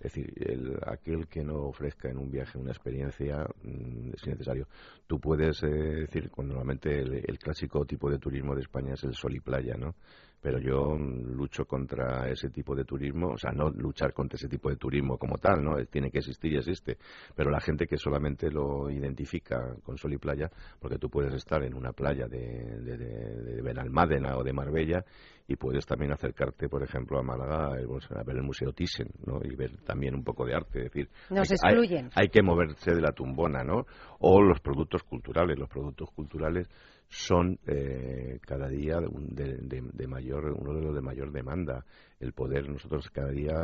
[0.00, 4.66] Es decir, el, aquel que no ofrezca en un viaje una experiencia mm, es innecesario.
[5.06, 9.04] Tú puedes eh, decir, cuando normalmente el, el, clásico tipo de turismo de España es
[9.04, 9.94] el sol y playa, ¿no?
[10.42, 14.68] Pero yo lucho contra ese tipo de turismo, o sea, no luchar contra ese tipo
[14.68, 15.76] de turismo como tal, ¿no?
[15.86, 16.98] Tiene que existir y existe,
[17.36, 20.50] pero la gente que solamente lo identifica con sol y playa,
[20.80, 25.04] porque tú puedes estar en una playa de, de, de, Benalmádena o de Marbella
[25.46, 29.40] y puedes también acercarte, por ejemplo, a Málaga a ver el Museo Thyssen, ¿no?
[29.44, 32.10] Y ver también un poco de arte, es decir, Nos excluyen.
[32.14, 33.86] hay que moverse de la tumbona, ¿no?
[34.18, 36.68] O los productos culturales, los productos culturales
[37.12, 41.84] son eh, cada día de, mayor uno de los de mayor demanda.
[42.18, 43.54] El poder nosotros cada día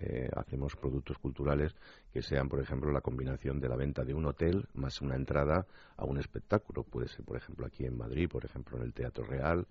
[0.00, 1.74] eh, hacemos productos culturales
[2.12, 5.66] que sean por ejemplo la combinación de la venta de un hotel más una entrada
[5.96, 6.84] a un espectáculo.
[6.84, 9.66] Puede ser por ejemplo aquí en Madrid por ejemplo en el Teatro Real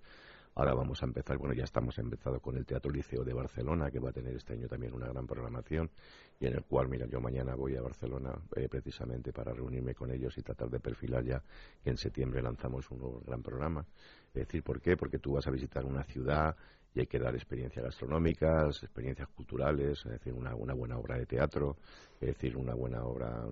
[0.57, 3.99] Ahora vamos a empezar, bueno, ya estamos empezado con el Teatro Liceo de Barcelona, que
[3.99, 5.91] va a tener este año también una gran programación,
[6.39, 10.11] y en el cual, mira, yo mañana voy a Barcelona eh, precisamente para reunirme con
[10.11, 11.43] ellos y tratar de perfilar ya
[11.83, 13.85] que en septiembre lanzamos un nuevo gran programa.
[14.29, 14.95] Es decir, ¿por qué?
[14.95, 16.55] Porque tú vas a visitar una ciudad
[16.95, 21.25] y hay que dar experiencias gastronómicas, experiencias culturales, es decir, una, una buena obra de
[21.25, 21.75] teatro,
[22.21, 23.43] es decir, una buena obra,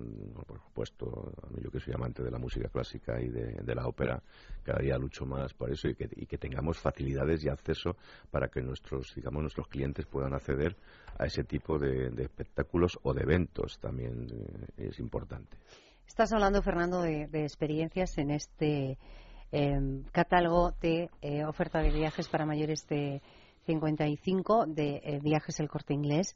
[0.46, 4.22] por supuesto, yo que soy amante de la música clásica y de, la ópera,
[4.62, 7.96] cada día lucho más por eso y que, y que tengamos facilidades y acceso
[8.30, 10.74] para que nuestros, digamos, nuestros clientes puedan acceder
[11.18, 14.26] a ese tipo de, espectáculos o de eventos también
[14.78, 15.58] eh, es importante.
[16.06, 18.98] Estás hablando, Fernando, de, experiencias en este
[19.54, 23.22] em, catálogo de eh, oferta de viajes para mayores de
[23.66, 26.34] 55 de eh, viajes el corte inglés.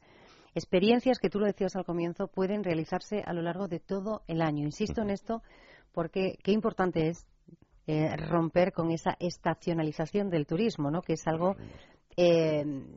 [0.55, 4.41] Experiencias que tú lo decías al comienzo pueden realizarse a lo largo de todo el
[4.41, 4.63] año.
[4.63, 5.43] Insisto en esto
[5.91, 7.27] porque qué importante es
[7.87, 11.01] eh, romper con esa estacionalización del turismo, ¿no?
[11.01, 11.55] que es algo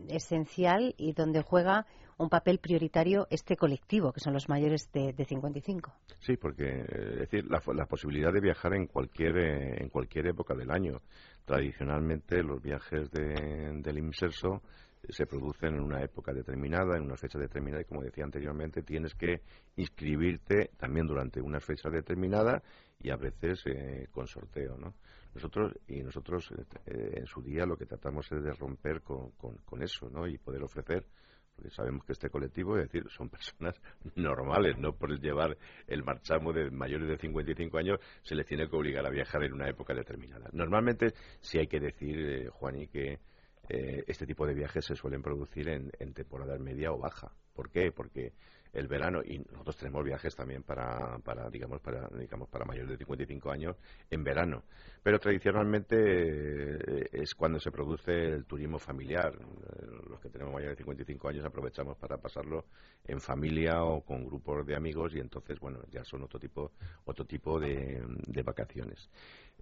[0.08, 1.86] esencial y donde juega
[2.22, 5.92] un papel prioritario este colectivo, que son los mayores de, de 55.
[6.20, 9.36] Sí, porque es decir, la, la, posibilidad de viajar en cualquier,
[9.82, 11.00] en cualquier época del año.
[11.44, 14.62] Tradicionalmente los viajes del inserso
[15.08, 19.14] se producen en una época determinada, en una fecha determinada, y como decía anteriormente, tienes
[19.14, 19.42] que
[19.76, 22.62] inscribirte también durante una fecha determinada
[23.00, 24.94] y a veces eh, con sorteo, ¿no?
[25.34, 26.52] Nosotros, y nosotros
[26.86, 30.26] eh, en su día lo que tratamos es de romper con, con, eso, ¿no?
[30.28, 31.06] Y poder ofrecer
[31.54, 33.80] porque sabemos que este colectivo, es decir, son personas
[34.16, 38.76] normales, no por llevar el marchamo de mayores de 55 años se les tiene que
[38.76, 40.48] obligar a viajar en una época determinada.
[40.52, 43.20] Normalmente sí hay que decir, eh, Juan, y que
[43.68, 47.32] eh, este tipo de viajes se suelen producir en, en temporada media o baja.
[47.54, 47.92] ¿Por qué?
[47.92, 48.32] Porque
[48.72, 52.96] el verano y nosotros tenemos viajes también para, para digamos para digamos para mayores de
[52.96, 53.76] 55 años
[54.10, 54.64] en verano.
[55.02, 59.34] Pero tradicionalmente eh, es cuando se produce el turismo familiar.
[59.34, 62.66] Eh, los que tenemos mayores de 55 años aprovechamos para pasarlo
[63.04, 66.72] en familia o con grupos de amigos y entonces bueno ya son otro tipo
[67.04, 69.10] otro tipo de, de vacaciones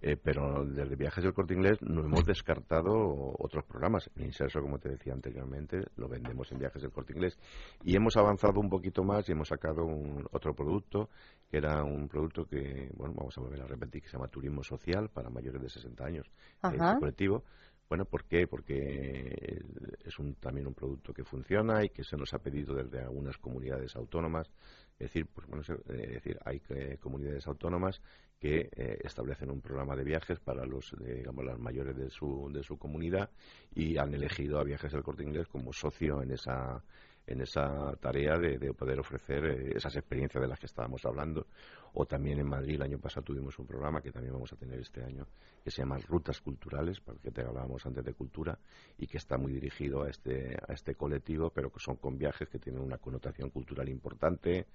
[0.03, 2.91] eh, pero desde Viajes del Corte Inglés no hemos descartado
[3.37, 4.09] otros programas.
[4.15, 7.37] El Inserso, como te decía anteriormente, lo vendemos en Viajes del Corte Inglés.
[7.83, 11.09] Y hemos avanzado un poquito más y hemos sacado un, otro producto,
[11.47, 14.63] que era un producto que, bueno, vamos a volver a repetir, que se llama Turismo
[14.63, 16.31] Social para mayores de 60 años.
[16.63, 17.43] Este colectivo.
[17.87, 18.47] Bueno, ¿por qué?
[18.47, 19.61] Porque
[20.03, 23.37] es un, también un producto que funciona y que se nos ha pedido desde algunas
[23.37, 24.49] comunidades autónomas.
[24.93, 28.01] Es decir, pues, bueno, es decir hay eh, comunidades autónomas
[28.41, 32.63] que eh, establecen un programa de viajes para los, digamos, las mayores de su, de
[32.63, 33.29] su comunidad
[33.75, 36.83] y han elegido a Viajes del Corte Inglés como socio en esa,
[37.27, 41.45] en esa tarea de, poder ofrecer eh, esas experiencias de las que estábamos hablando.
[41.93, 44.79] O también en Madrid el año pasado tuvimos un programa que también vamos a tener
[44.79, 45.27] este año
[45.63, 48.57] que se llama Rutas Culturales, porque te hablábamos antes de cultura,
[48.97, 52.49] y que está muy dirigido a este, a este colectivo, pero que son con viajes
[52.49, 54.65] que tienen una connotación cultural importante,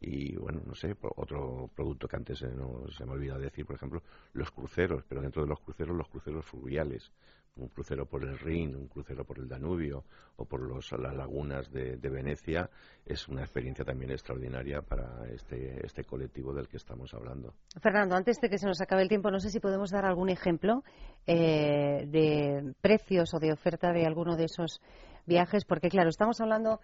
[0.00, 4.02] y bueno, no sé, otro producto que antes no, se me olvidado decir, por ejemplo,
[4.32, 7.12] los cruceros, pero dentro de los cruceros, los cruceros fluviales,
[7.56, 10.04] un crucero por el Rin, un crucero por el Danubio
[10.36, 12.68] o por los, las lagunas de, Venecia,
[13.04, 17.54] es una experiencia también extraordinaria para este, este colectivo del que estamos hablando.
[17.80, 20.28] Fernando, antes de que se nos acabe el tiempo, no sé si podemos dar algún
[20.28, 20.84] ejemplo
[21.26, 24.80] eh, de precios o de oferta de alguno de esos
[25.26, 26.80] viajes, porque claro, estamos hablando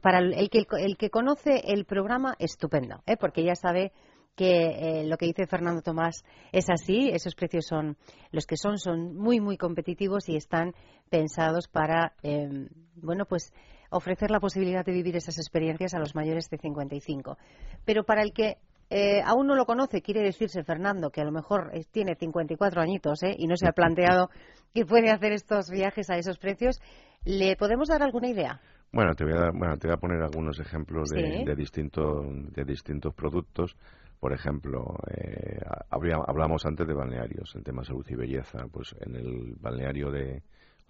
[0.00, 3.16] para el que, el que conoce el programa, estupendo, ¿eh?
[3.16, 3.92] porque ya sabe
[4.34, 7.96] que eh, lo que dice Fernando Tomás es así, esos precios son
[8.30, 10.74] los que son, son muy, muy competitivos y están
[11.10, 13.52] pensados para, em, bueno, pues
[13.90, 17.36] ofrecer la posibilidad de vivir esas experiencias a los mayores de 55.
[17.84, 18.56] Pero para el que
[18.94, 23.22] eh, aún no lo conoce, quiere decirse Fernando, que a lo mejor tiene 54 añitos
[23.22, 23.34] ¿eh?
[23.38, 24.28] y no se ha planteado
[24.74, 26.78] que puede hacer estos viajes a esos precios,
[27.24, 28.60] ¿le podemos dar alguna idea?
[28.92, 33.74] Bueno, te voy a, bueno, te voy a poner algunos ejemplos de, de distintos productos.
[34.20, 35.58] Por ejemplo, eh,
[35.90, 38.66] hablamos antes de balnearios, el tema salud y belleza.
[38.70, 40.42] Pues en el balneario de,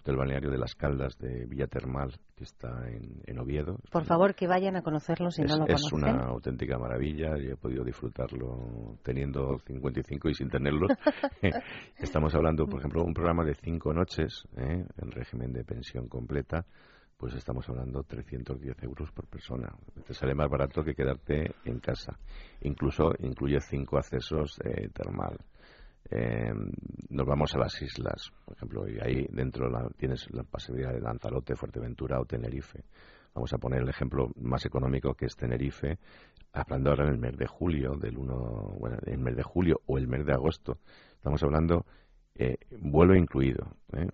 [0.03, 3.77] del balneario de las Caldas de Villa Termal, que está en, Oviedo.
[3.91, 5.85] Por favor, que vayan a conocerlo si no lo conocen.
[5.85, 10.87] Es una auténtica maravilla y he podido disfrutarlo teniendo 55 y sin tenerlo.
[11.97, 14.85] Estamos hablando, por ejemplo, un programa de cinco noches ¿eh?
[14.97, 16.65] en régimen de pensión completa
[17.23, 19.73] pues estamos hablando 310 euros por persona.
[20.05, 22.19] Te sale más barato que quedarte en casa.
[22.63, 25.37] Incluso incluye cinco accesos eh, termal.
[26.09, 26.71] Em,
[27.09, 31.55] nos vamos a las islas, por ejemplo, y ahí dentro tienes la posibilidad de Lanzarote,
[31.55, 32.83] Fuerteventura o Tenerife.
[33.33, 35.97] Vamos a poner el ejemplo más económico que es Tenerife,
[36.51, 38.35] hablando ahora en el mes de julio, del 1,
[38.79, 40.77] bueno, el mes de julio o el mes de agosto.
[41.15, 41.85] Estamos hablando
[42.35, 44.07] eh, vuelo incluido, ¿eh?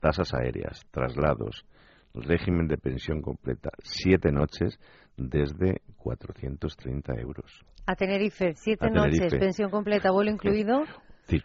[0.00, 1.66] tasas aéreas, traslados,
[2.14, 4.78] régimen de pensión completa, siete noches
[5.18, 7.64] desde 430 euros.
[7.86, 10.84] A Tenerife, siete noches, pensión completa, vuelo incluido.
[11.26, 11.42] Sí.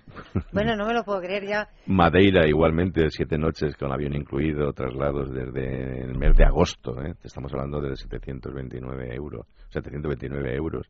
[0.54, 1.68] Bueno, no me lo puedo creer ya.
[1.88, 7.16] Madeira igualmente, siete noches con avión incluido, traslados desde el mes de agosto, ¿eh?
[7.24, 10.88] estamos hablando de 729 euros, 729 euros.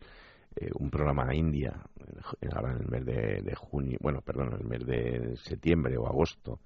[0.55, 1.73] Eh, un programa a India,
[2.55, 6.05] ahora en el mes de, de junio, bueno, perdón, en el mes de septiembre o
[6.05, 6.59] agosto,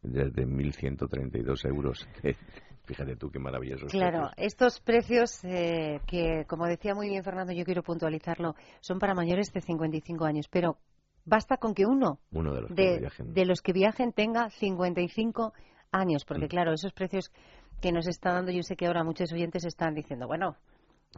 [0.00, 2.08] desde 1.132 euros.
[2.84, 3.86] Fíjate tú qué maravilloso.
[3.86, 9.14] Claro, estos precios eh, que, como decía muy bien Fernando, yo quiero puntualizarlo, son para
[9.14, 10.76] mayores de 55 años, pero
[11.24, 13.32] basta con que uno, uno de, los de, que viajen.
[13.32, 15.54] de los que viajen tenga 55
[15.92, 16.48] años, porque mm.
[16.48, 17.32] claro, esos precios
[17.80, 20.56] que nos está dando, yo sé que ahora muchos oyentes están diciendo, bueno,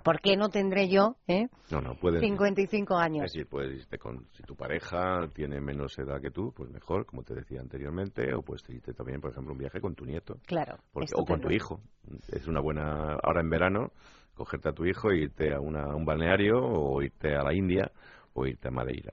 [0.02, 3.24] ¿Por qué no tendré yo eh, no, no, puedes, 55 años?
[3.24, 7.06] Es decir, puedes irte con, si tu pareja tiene menos edad que tú, pues mejor,
[7.06, 10.38] como te decía anteriormente, o puedes irte también, por ejemplo, un viaje con tu nieto.
[10.46, 10.78] Claro.
[10.92, 11.80] o con tu hijo.
[12.28, 13.92] Es una buena, ahora en verano,
[14.34, 17.54] cogerte a tu hijo e irte a, una, a un balneario, o irte a la
[17.54, 17.90] India,
[18.34, 19.12] o irte a Madeira.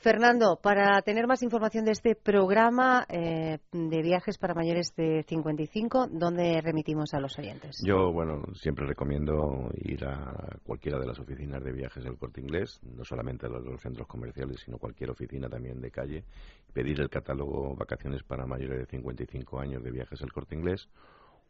[0.00, 6.08] Fernando, para tener más información de este programa eh, de viajes para mayores de 55,
[6.10, 7.76] ¿dónde remitimos a los oyentes?
[7.84, 12.78] Yo, bueno, siempre recomiendo ir a cualquiera de las oficinas de viajes del Corte Inglés,
[12.82, 16.24] no solamente a los, centros comerciales, sino cualquier oficina también de calle,
[16.72, 20.88] pedir el catálogo Vacaciones para mayores de 55 años de viajes del Corte Inglés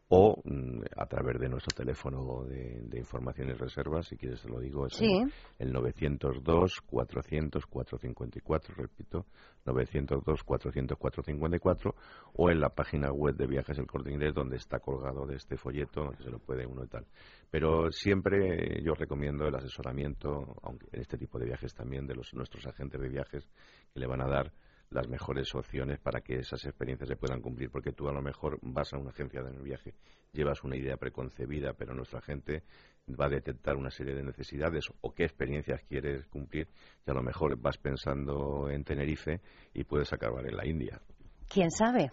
[0.09, 4.49] o mm, a través de nuestro teléfono de, de, información y reservas, si quieres te
[4.49, 9.25] lo digo, es el, 902 400 454, repito,
[9.65, 11.95] 902 400 454,
[12.35, 15.57] o en la página web de Viajes El Corte Inglés, donde está colgado de este
[15.57, 17.05] folleto, donde se lo puede uno y tal.
[17.51, 22.33] Pero siempre yo recomiendo el asesoramiento, aunque en este tipo de viajes también, de los,
[22.33, 23.49] nuestros agentes de viajes,
[23.93, 24.53] que le van a dar
[24.89, 28.59] las mejores opciones para que esas experiencias se puedan cumplir, porque tú a lo mejor
[28.61, 29.93] vas a una agencia de viaje,
[30.31, 32.63] llevas una idea preconcebida, pero nuestra gente
[33.09, 36.67] va a detectar una serie de necesidades o qué experiencias quieres cumplir,
[37.05, 39.41] y a lo mejor vas pensando en Tenerife
[39.73, 41.01] y puedes acabar en la India.
[41.49, 42.11] ¿Quién sabe?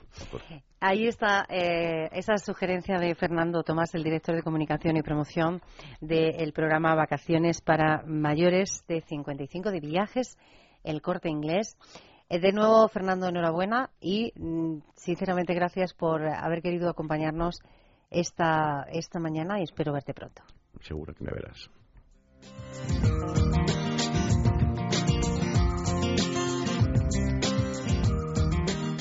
[0.79, 5.61] Ahí está eh, esa sugerencia de Fernando Tomás, el director de comunicación y promoción
[6.01, 10.39] del programa Vacaciones para Mayores de 55 de Viajes,
[10.85, 11.77] el corte inglés.
[12.35, 17.61] Eh, de nuevo, Fernando, enhorabuena y mm, sinceramente gracias por haber querido acompañarnos
[18.11, 20.43] esta, esta mañana y espero verte pronto.
[20.81, 21.71] Seguro que me verás.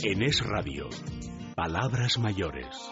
[0.03, 0.89] En Es Radio,
[1.55, 2.91] Palabras Mayores.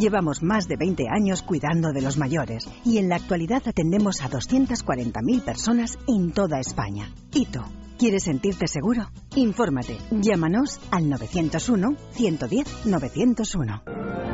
[0.00, 4.30] Llevamos más de 20 años cuidando de los mayores y en la actualidad atendemos a
[4.30, 7.12] 240.000 personas en toda España.
[7.34, 7.60] ¿Y tú?
[7.98, 9.10] ¿Quieres sentirte seguro?
[9.36, 9.98] Infórmate.
[10.10, 14.29] Llámanos al 901 110 901.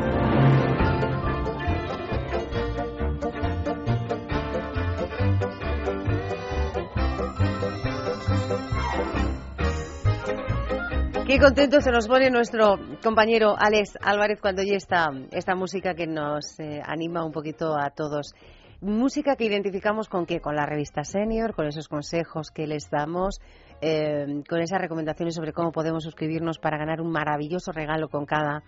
[11.26, 16.06] Qué contento se nos pone nuestro compañero Alex Álvarez cuando oye esta, esta música que
[16.06, 18.32] nos eh, anima un poquito a todos.
[18.80, 20.38] Música que identificamos con qué?
[20.38, 23.40] Con la revista Senior, con esos consejos que les damos,
[23.82, 28.62] eh, con esas recomendaciones sobre cómo podemos suscribirnos para ganar un maravilloso regalo con cada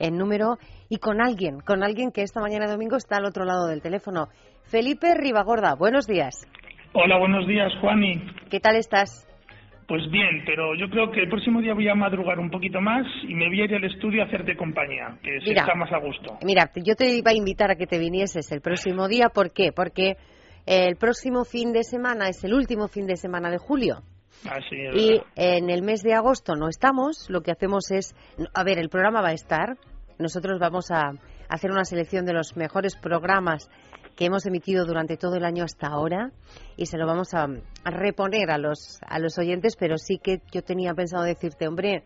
[0.00, 3.68] eh, número y con alguien, con alguien que esta mañana domingo está al otro lado
[3.68, 4.26] del teléfono.
[4.64, 6.44] Felipe Ribagorda, buenos días.
[6.92, 8.20] Hola, buenos días, Juani.
[8.50, 9.29] ¿Qué tal estás?
[9.90, 13.04] Pues bien, pero yo creo que el próximo día voy a madrugar un poquito más
[13.24, 15.98] y me voy a ir al estudio a hacerte compañía, que se está más a
[15.98, 16.38] gusto.
[16.44, 19.30] Mira, yo te iba a invitar a que te vinieses el próximo día.
[19.34, 19.72] ¿Por qué?
[19.74, 20.16] Porque
[20.64, 23.96] el próximo fin de semana es el último fin de semana de julio.
[24.48, 27.28] Así es y en el mes de agosto no estamos.
[27.28, 28.14] Lo que hacemos es,
[28.54, 29.76] a ver, el programa va a estar.
[30.20, 31.10] Nosotros vamos a
[31.48, 33.68] hacer una selección de los mejores programas
[34.16, 36.30] que hemos emitido durante todo el año hasta ahora
[36.76, 37.46] y se lo vamos a,
[37.84, 42.04] reponer a los, a los oyentes, pero sí que yo tenía pensado decirte, hombre,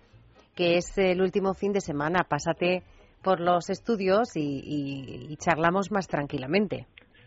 [0.55, 2.83] que es el último fin de semana, pásate
[3.23, 6.87] por los estudios y, charlamos más tranquilamente.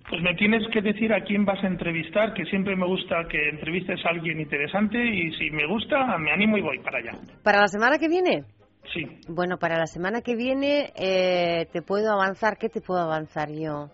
[0.10, 3.50] Pues me tienes que decir a quién vas a entrevistar, que siempre me gusta que
[3.50, 7.12] entrevistes a alguien interesante y si me gusta, me animo y voy para allá.
[7.44, 8.46] ¿Para la semana que viene?
[8.94, 9.06] Sí.
[9.28, 12.58] Bueno, para la semana que viene eh, te puedo avanzar.
[12.58, 13.90] ¿Qué te puedo avanzar yo?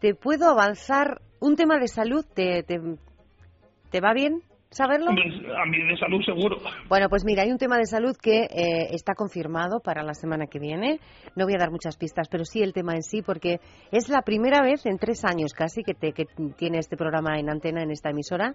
[0.00, 2.24] Te puedo avanzar un tema de salud.
[2.34, 5.10] ¿Te, te, va bien saberlo?
[5.10, 6.56] A mí de salud seguro.
[6.88, 10.46] Bueno, pues mira, hay un tema de salud que eh, está confirmado para la semana
[10.46, 11.00] que viene.
[11.36, 13.60] No voy a dar muchas pistas, pero sí el tema en sí, porque
[13.92, 16.24] es la primera vez en tres años casi que, te, que
[16.56, 18.54] tiene este programa en antena en esta emisora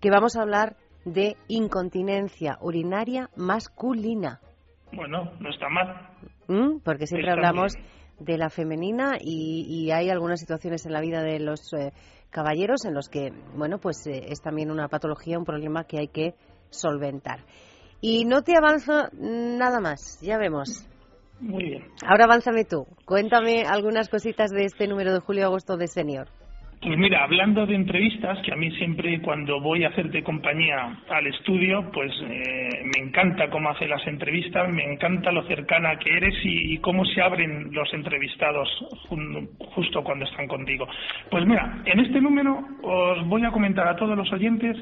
[0.00, 4.40] que vamos a hablar de incontinencia urinaria masculina.
[4.92, 6.10] Bueno, no está mal.
[6.48, 6.80] ¿Mm?
[6.84, 7.74] Porque siempre hablamos
[8.18, 11.92] de la femenina y, hay algunas situaciones en la vida de los eh,
[12.30, 16.08] caballeros en los que, bueno, pues eh, es también una patología, un problema que hay
[16.08, 16.34] que
[16.70, 17.44] solventar.
[18.00, 20.86] Y no te avanzo nada más, ya vemos.
[21.40, 21.84] Muy bien.
[22.06, 22.86] Ahora avánzame tú.
[23.04, 26.28] Cuéntame algunas cositas de este número de julio-agosto de Senior.
[26.80, 31.26] Pues mira, hablando de entrevistas, que a mí siempre cuando voy a hacerte compañía al
[31.26, 36.34] estudio, pues eh, me encanta cómo hace las entrevistas, me encanta lo cercana que eres
[36.44, 38.68] y, cómo se abren los entrevistados
[39.74, 40.86] justo cuando están contigo.
[41.30, 44.76] Pues mira, en este número os voy a comentar a todos los oyentes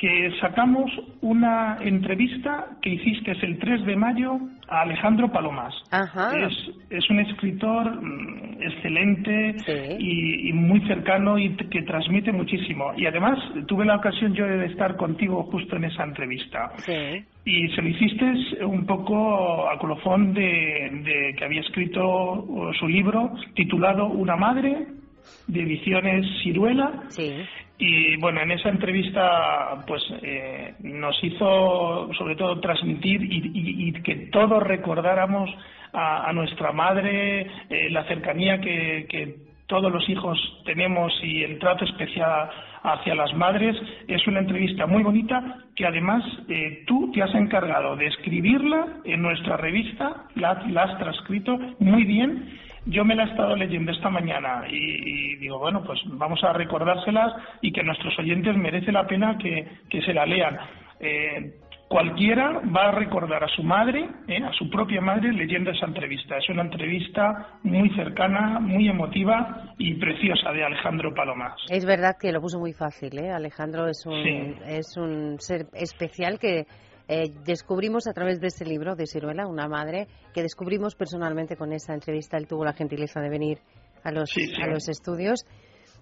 [0.00, 0.90] que sacamos
[1.20, 5.74] una entrevista que hiciste el 3 de mayo a Alejandro Palomas.
[5.90, 6.30] Ajá.
[6.38, 6.54] Es,
[6.88, 9.56] es un escritor mm, excelente
[9.98, 12.94] y, muy cercano y que transmite muchísimo.
[12.96, 16.72] Y además tuve la ocasión yo de estar contigo justo en esa entrevista.
[17.44, 24.06] Y se lo hiciste un poco a colofón de, que había escrito su libro titulado
[24.06, 24.86] Una madre
[25.46, 27.02] de ediciones Ciruela.
[27.80, 34.62] Y bueno, en esa entrevista pues eh, nos hizo sobre todo transmitir y, que todos
[34.62, 35.48] recordáramos
[35.94, 42.50] a, nuestra madre, eh, la cercanía que, todos los hijos tenemos y el trato especial
[42.82, 43.76] hacia las madres.
[44.08, 49.22] Es una entrevista muy bonita que además eh, tú te has encargado de escribirla en
[49.22, 54.64] nuestra revista, la has transcrito muy bien yo me la he estado leyendo esta mañana
[54.68, 59.66] y, digo, bueno, pues vamos a recordárselas y que nuestros oyentes merece la pena que,
[60.04, 60.58] se la lean.
[60.98, 61.54] Eh,
[61.88, 66.38] cualquiera va a recordar a su madre, eh, a su propia madre, leyendo esa entrevista.
[66.38, 71.54] Es una entrevista muy cercana, muy emotiva y preciosa de Alejandro Palomas.
[71.68, 73.30] Es verdad que lo puso muy fácil, ¿eh?
[73.30, 76.66] Alejandro es un, es un ser especial que
[77.12, 81.72] eh, descubrimos a través de ese libro de Ciruela, una madre, que descubrimos personalmente con
[81.72, 82.36] esa entrevista.
[82.36, 83.58] Él tuvo la gentileza de venir
[84.04, 84.30] a los,
[84.62, 85.44] a los estudios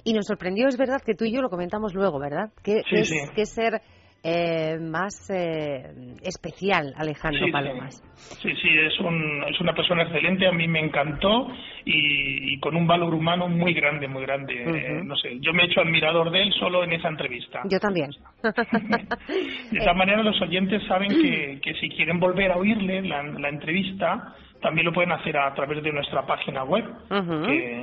[0.04, 2.52] y nos sorprendió, es verdad, que tú y yo lo comentamos luego, ¿verdad?
[2.62, 3.80] Que, es, que ser
[4.22, 8.02] eh, más eh, especial, Alejandro Palomas.
[8.42, 11.48] Sí, sí, es, un, es una persona excelente, a mí me encantó
[11.84, 14.54] y, con un valor humano muy grande, muy grande.
[14.64, 17.62] Eh, no sé, yo me he hecho admirador de él solo en esa entrevista.
[17.70, 18.10] Yo también.
[18.42, 23.48] de esta manera los oyentes saben que, que si quieren volver a oírle la, la
[23.48, 26.84] entrevista, también lo pueden hacer a través de nuestra página web,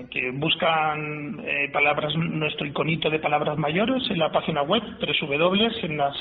[0.09, 6.11] que, buscan eh, palabras, nuestro iconito de palabras mayores en la página web www.senior.com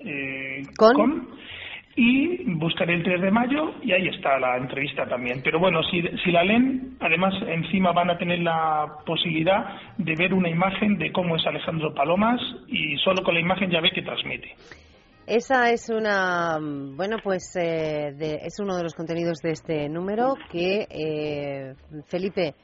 [0.00, 0.62] eh,
[1.96, 5.40] y buscaré el 3 de mayo y ahí está la entrevista también.
[5.42, 9.66] Pero bueno, si, si la leen, además encima van a tener la posibilidad
[9.98, 13.80] de ver una imagen de cómo es Alejandro Palomas y solo con la imagen ya
[13.80, 14.54] ve que transmite.
[15.30, 20.88] Esa es una, bueno, pues eh, es uno de los contenidos de este número que,
[20.90, 21.74] eh,
[22.06, 22.56] Felipe,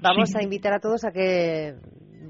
[0.00, 1.74] vamos a invitar a todos a que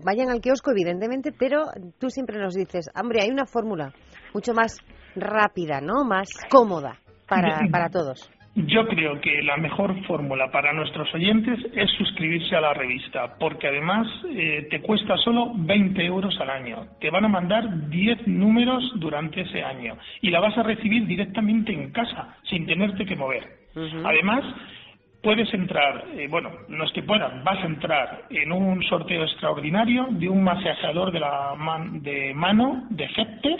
[0.05, 1.67] vayan al kiosco, evidentemente, pero
[2.01, 3.95] tú siempre nos dices, hombre, hay una fórmula
[4.35, 4.79] mucho más
[5.15, 6.03] rápida, ¿no?
[6.03, 8.29] Más cómoda para, para todos.
[8.57, 13.67] Yo creo que la mejor fórmula para nuestros oyentes es suscribirse a la revista, porque
[13.67, 16.87] además eh, te cuesta solo 20 euros al año.
[17.01, 21.73] Te van a mandar 10 números durante ese año y la vas a recibir directamente
[21.73, 23.43] en casa, sin tenerte que mover.
[24.05, 24.45] Además,
[25.21, 30.07] puedes entrar, eh, bueno, no es que puedas, vas a entrar en un sorteo extraordinario
[30.11, 31.57] de un masajeador de, la
[31.95, 33.59] de mano de Hector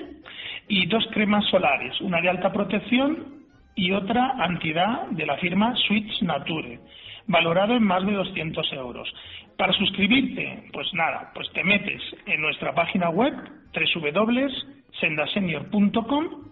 [0.69, 3.44] y dos cremas solares, una de alta protección
[3.75, 6.79] y otra entidad de la firma Switch Nature,
[7.27, 9.13] valorado en más de 200 euros.
[9.57, 13.35] Para suscribirte, pues nada, pues te metes en nuestra página web
[13.73, 16.45] www.sendasenior.com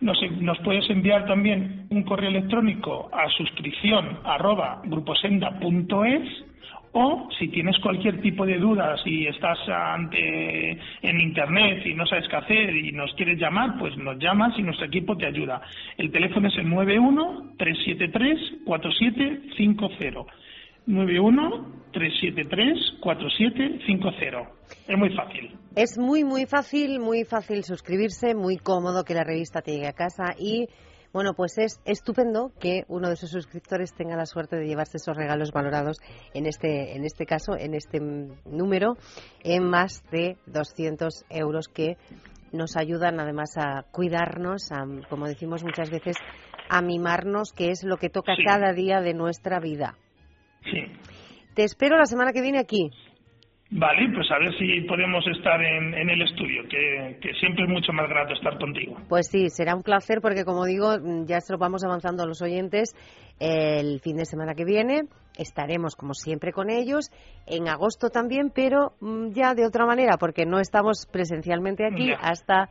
[0.00, 6.44] nos, nos, puedes enviar también un correo electrónico a suscripción arroba gruposenda.es
[6.92, 10.70] o si tienes cualquier tipo de dudas y estás ante
[11.02, 14.62] en internet y no sabes qué hacer y nos quieres llamar, pues nos llamas y
[14.62, 15.60] nuestro equipo te ayuda.
[15.96, 20.32] El teléfono es el 91 373 4750.
[20.86, 24.50] 91 373 4750.
[24.88, 25.56] Es muy fácil.
[25.76, 29.92] Es muy muy fácil, muy fácil suscribirse, muy cómodo que la revista te llegue a
[29.92, 30.66] casa y
[31.12, 35.16] bueno, pues es estupendo que uno de sus suscriptores tenga la suerte de llevarse esos
[35.16, 35.98] regalos valorados,
[36.34, 38.00] en este, en este caso, en este
[38.44, 38.96] número,
[39.42, 41.96] en más de 200 euros que
[42.52, 46.16] nos ayudan además a cuidarnos, a, como decimos muchas veces,
[46.68, 49.96] a mimarnos, que es lo que toca cada día de nuestra vida.
[50.64, 50.82] Sí.
[51.54, 52.90] Te espero la semana que viene aquí.
[53.70, 58.08] Vale, pues a ver si podemos estar en, el estudio, que, siempre es mucho más
[58.08, 58.96] grato estar contigo.
[59.10, 60.96] Pues sí, será un placer porque, como digo,
[61.26, 62.94] ya se lo vamos avanzando a los oyentes.
[63.38, 65.02] El fin de semana que viene
[65.36, 67.10] estaremos, como siempre, con ellos.
[67.46, 72.70] En agosto también, pero mm, ya de otra manera, porque no estamos presencialmente aquí hasta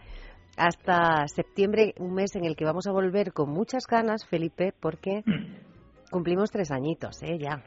[0.57, 5.21] hasta septiembre, un mes en el que vamos a volver con muchas ganas, Felipe, porque
[5.23, 6.09] mm.
[6.09, 7.37] cumplimos tres añitos, ¿eh?
[7.39, 7.63] Ya.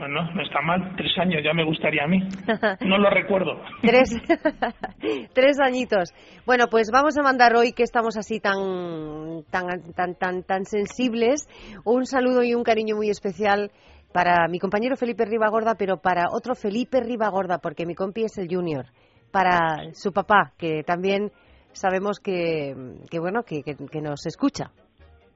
[0.00, 2.20] Bueno, no está mal, tres años ya me gustaría a mí.
[2.80, 3.60] No lo recuerdo.
[3.82, 4.16] tres,
[5.34, 6.14] tres añitos.
[6.46, 11.46] Bueno, pues vamos a mandar hoy que estamos así tan, tan, tan, tan, tan sensibles,
[11.84, 13.70] un saludo y un cariño muy especial
[14.10, 18.48] para mi compañero Felipe Ribagorda, pero para otro Felipe Ribagorda, porque mi compi es el
[18.48, 18.86] junior,
[19.30, 21.30] para su papá, que también
[21.72, 22.74] sabemos que,
[23.10, 24.70] que bueno, que, que, nos escucha.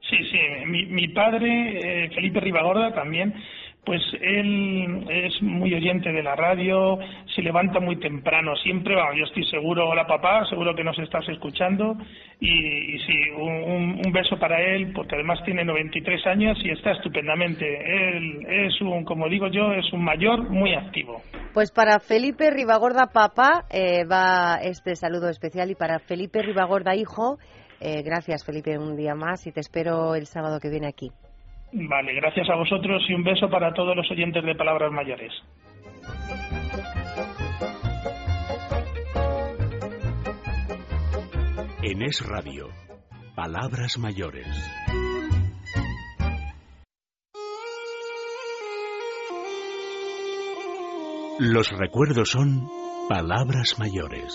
[0.09, 3.33] Sí, sí, mi, mi padre, eh, Felipe Ribagorda, también
[3.85, 6.97] pues él es muy oyente de la radio,
[7.35, 11.27] se levanta muy temprano siempre, vamos, yo estoy seguro, hola papá, seguro que nos estás
[11.29, 11.95] escuchando
[12.39, 17.65] y, sí, un, beso para él porque además tiene 93 años y está estupendamente.
[17.65, 21.21] Él es un, como digo yo, es un mayor muy activo.
[21.53, 27.37] Pues para Felipe Ribagorda papá eh, va este saludo especial y para Felipe Ribagorda hijo,
[27.81, 31.11] eh, gracias Felipe un día más y te espero el sábado que viene aquí.
[31.71, 35.31] Vale, gracias a vosotros y un beso para todos los oyentes de Palabras Mayores.
[41.83, 42.69] En Es Radio,
[43.35, 44.47] Palabras Mayores.
[51.37, 52.65] Los recuerdos son
[53.09, 54.33] palabras mayores.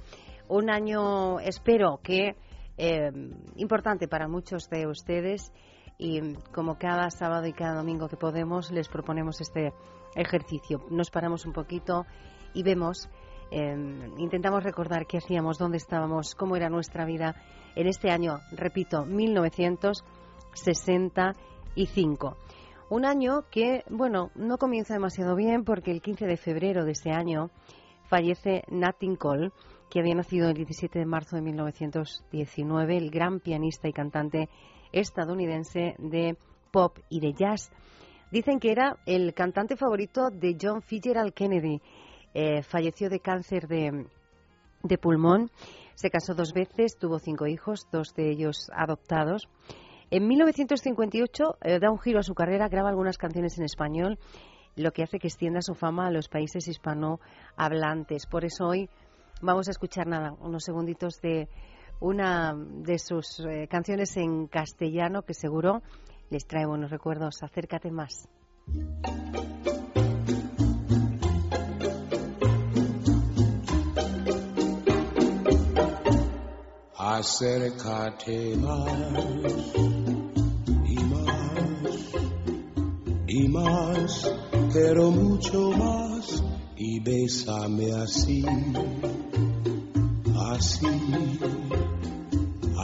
[0.49, 2.37] un año, espero que
[2.79, 3.13] eh,
[3.57, 5.53] importante para muchos de ustedes
[5.99, 9.75] y como cada sábado y cada domingo que podemos les proponemos este
[10.15, 10.87] ejercicio.
[10.89, 12.07] Nos paramos un poquito
[12.55, 13.11] y vemos,
[13.51, 13.77] eh,
[14.17, 17.35] intentamos recordar qué hacíamos, dónde estábamos, cómo era nuestra vida
[17.77, 21.35] en este año, repito, 1960
[21.75, 21.89] y
[22.89, 27.11] Un año que, bueno, no comienza demasiado bien porque el 15 de febrero de ese
[27.11, 27.51] año
[28.09, 29.53] fallece Nat King Cole,
[29.89, 34.49] que había nacido el 17 de marzo de 1919, el gran pianista y cantante
[34.93, 36.37] estadounidense de
[36.73, 37.71] pop y de jazz.
[38.31, 41.81] Dicen que era el cantante favorito de John Fitzgerald Kennedy.
[42.35, 44.07] Eh, falleció de cáncer de,
[44.83, 45.51] de pulmón.
[45.95, 49.49] Se casó dos veces, tuvo cinco hijos, dos de ellos adoptados.
[50.13, 54.19] En 1958 eh, da un giro a su carrera, graba algunas canciones en español,
[54.75, 58.27] lo que hace que extienda su fama a los países hispanohablantes.
[58.27, 58.89] Por eso hoy
[59.41, 61.49] vamos a escuchar nada, unos segunditos de
[62.01, 65.83] una de sus eh, canciones en castellano que seguro
[66.29, 67.41] les trae buenos recuerdos.
[67.43, 68.29] Acércate más.
[76.97, 80.00] Acércate más
[83.33, 84.29] y más,
[84.73, 86.43] pero mucho más,
[86.77, 88.45] y bésame así,
[90.51, 90.87] así,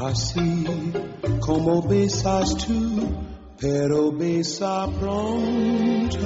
[0.05, 0.65] así,
[1.41, 3.09] como besas tú,
[3.59, 6.19] pero besa pronto,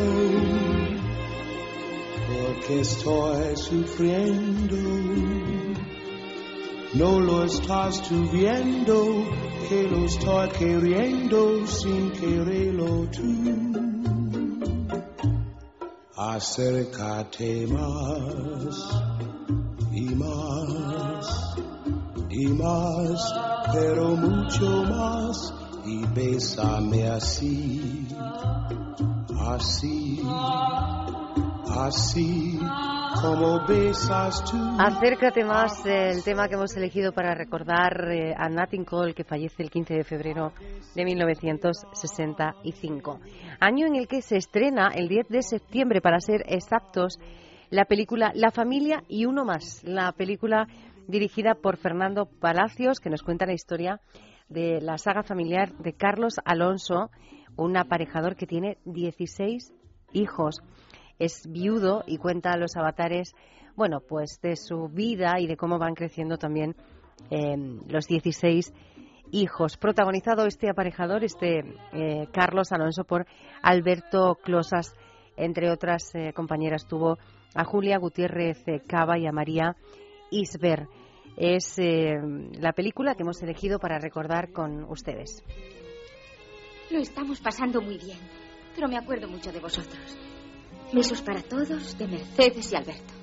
[2.28, 4.76] porque estoy sufriendo.
[6.92, 9.24] No lo estás tú viendo,
[9.68, 13.89] que lo estoy queriendo sin quererlo tú
[16.20, 18.76] acércate más
[19.90, 21.56] y más
[22.28, 23.34] y más,
[23.72, 25.54] pero mucho más
[25.86, 28.06] y bésame así,
[29.38, 30.22] así,
[31.66, 32.60] así.
[34.78, 39.62] Acércate más el tema que hemos elegido para recordar eh, a Nat Cole que fallece
[39.62, 40.54] el 15 de febrero
[40.94, 43.20] de 1965.
[43.60, 47.18] Año en el que se estrena el 10 de septiembre, para ser exactos,
[47.68, 50.66] la película La familia y uno más, la película
[51.06, 54.00] dirigida por Fernando Palacios que nos cuenta la historia
[54.48, 57.10] de la saga familiar de Carlos Alonso,
[57.56, 59.74] un aparejador que tiene 16
[60.14, 60.62] hijos
[61.20, 63.36] es viudo y cuenta los avatares,
[63.76, 66.74] bueno, pues de su vida y de cómo van creciendo también
[67.30, 68.72] em, los 16
[69.30, 69.76] hijos.
[69.76, 71.60] Protagonizado este aparejador, este
[71.92, 73.26] eh, Carlos Alonso, por
[73.62, 74.94] Alberto Closas,
[75.36, 77.18] entre otras eh, compañeras, tuvo
[77.54, 79.76] a Julia Gutiérrez eh, Cava y a María
[80.30, 80.88] Isber.
[81.36, 85.42] Es la película que hemos elegido para recordar con ustedes.
[86.90, 88.18] Lo estamos pasando muy bien,
[88.74, 90.18] pero me acuerdo mucho de vosotros.
[90.92, 93.14] Besos para todos de Mercedes y Alberto.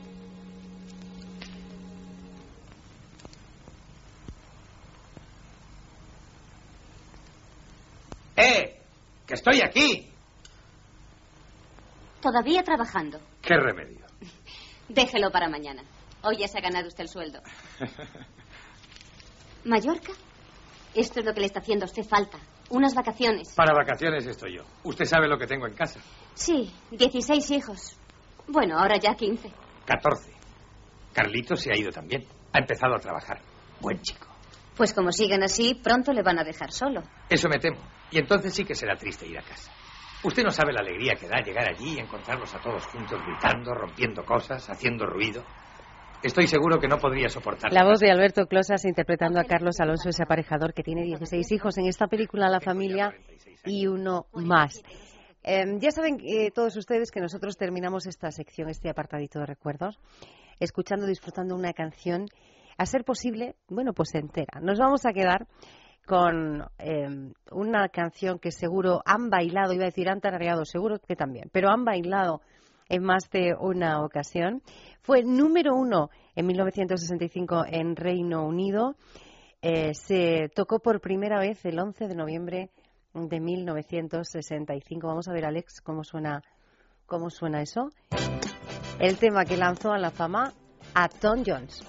[8.38, 8.80] ¡Eh!
[9.26, 10.10] ¡Que estoy aquí!
[12.22, 13.20] Todavía trabajando.
[13.42, 14.06] ¿Qué remedio?
[14.88, 15.84] Déjelo para mañana.
[16.24, 17.42] Hoy ya se ha ganado usted el sueldo.
[19.66, 20.14] ¿Mallorca?
[20.96, 22.38] Esto es lo que le está haciendo a usted falta.
[22.70, 23.54] Unas vacaciones.
[23.56, 24.64] Para vacaciones estoy yo.
[24.84, 26.00] Usted sabe lo que tengo en casa.
[26.38, 27.98] Sí, 16 hijos.
[28.48, 29.52] Bueno, ahora ya 15.
[29.86, 30.32] 14.
[31.12, 32.26] Carlito se ha ido también.
[32.54, 33.40] Ha empezado a trabajar.
[33.82, 34.28] Buen chico.
[34.76, 37.02] Pues como siguen así, pronto le van a dejar solo.
[37.28, 37.80] Eso me temo.
[38.12, 39.72] Y entonces sí que será triste ir a casa.
[40.24, 43.74] Usted no sabe la alegría que da llegar allí y encontrarlos a todos juntos gritando,
[43.74, 45.44] rompiendo cosas, haciendo ruido.
[46.22, 47.74] Estoy seguro que no podría soportar.
[47.74, 51.80] La voz de Alberto Closas interpretando a Carlos Alonso, ese aparejador que tiene 16 hijos
[51.80, 53.16] en esta película La familia
[53.66, 54.84] y uno más.
[55.50, 59.98] Em, ya saben eh, todos ustedes que nosotros terminamos esta sección, este apartadito de recuerdos,
[60.60, 62.26] escuchando, disfrutando una canción,
[62.78, 64.60] a ser posible, bueno, pues entera.
[64.60, 65.48] Nos vamos a quedar
[66.06, 71.16] con em, una canción que seguro han bailado, iba a decir han tarareado, seguro que
[71.16, 72.42] también, pero han bailado
[72.90, 74.62] en más de una ocasión.
[75.02, 78.98] Fue número uno en 1965 en Reino Unido.
[79.62, 82.70] Eh, se tocó por primera vez el 11 de noviembre
[83.26, 85.08] de 1965.
[85.08, 86.44] Vamos a ver, Alex, cómo suena,
[87.08, 87.90] cómo suena eso.
[89.00, 90.54] El tema que lanzó a la fama
[90.94, 91.82] a Tom Jones.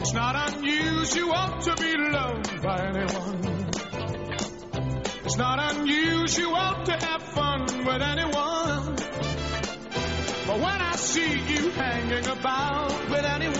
[0.00, 3.68] It's not unusual to be loved by anyone.
[5.24, 8.96] It's not unusual to have fun with anyone.
[10.46, 13.59] But when I see you hanging about with anyone,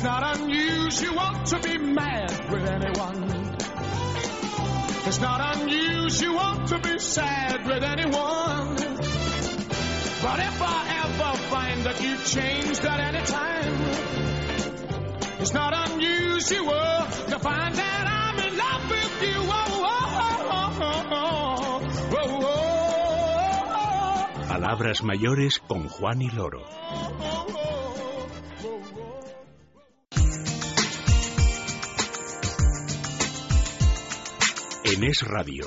[0.00, 3.54] It's not unusual to be mad with anyone.
[5.04, 8.76] It's not unusual to be sad with anyone.
[10.24, 13.74] But if I ever find that you've changed at any time,
[15.38, 19.36] it's not unusual to find that I'm in love with you.
[19.36, 22.46] Oh, oh, oh, oh, oh, oh, oh,
[23.76, 24.48] oh.
[24.48, 26.62] Palabras mayores con Juan y Loro.
[26.64, 27.69] Oh,
[34.92, 35.66] En Es Radio,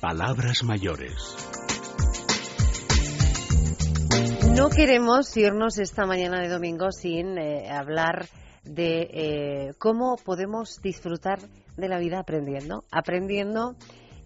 [0.00, 1.36] Palabras mayores.
[4.54, 8.28] No queremos irnos esta mañana de domingo sin eh, hablar
[8.62, 11.40] de eh, cómo podemos disfrutar
[11.76, 12.84] de la vida aprendiendo.
[12.92, 13.74] Aprendiendo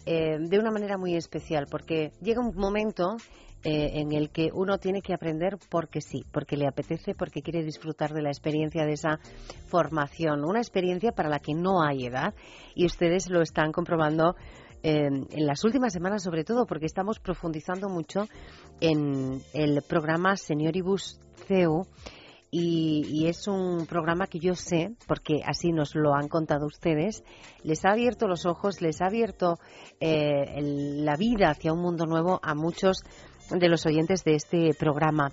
[0.05, 3.16] eh, de una manera muy especial, porque llega un momento
[3.65, 7.65] eh, en el que uno tiene que aprender porque sí, porque le apetece, porque quiere
[7.65, 9.19] disfrutar de la experiencia de esa
[9.67, 10.45] formación.
[10.45, 12.35] Una experiencia para la que no hay edad
[12.75, 14.37] y ustedes lo están comprobando
[14.83, 18.29] eh, en las últimas semanas sobre todo porque estamos profundizando mucho
[18.81, 21.83] en el programa Senioribus CEU
[22.51, 27.23] y, es un programa que yo sé, porque así nos lo han contado ustedes,
[27.63, 29.59] les ha abierto los ojos, les ha abierto
[30.01, 33.03] eh, el- la vida hacia un mundo nuevo a muchos
[33.51, 35.32] de los oyentes de este programa.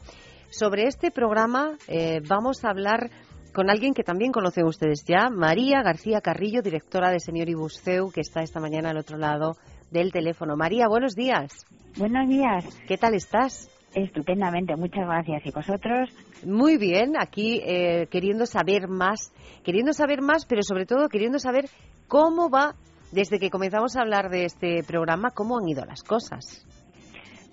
[0.49, 3.09] Sobre este programa eh, vamos a hablar
[3.53, 8.21] con alguien que también conocen ustedes ya, María García Carrillo, directora de Senioribus CEU, que
[8.21, 9.55] está esta mañana al otro lado
[9.91, 10.57] del teléfono.
[10.57, 11.65] María, buenos días.
[11.97, 12.65] Buenos días.
[12.87, 13.69] ¿Qué tal estás?
[13.93, 15.45] Estupendamente, muchas gracias.
[15.45, 16.09] ¿Y vosotros?
[16.45, 19.31] Muy bien, aquí eh, queriendo saber más,
[19.63, 21.69] queriendo saber más, pero sobre todo queriendo saber
[22.09, 22.75] cómo va,
[23.13, 26.65] desde que comenzamos a hablar de este programa, cómo han ido las cosas.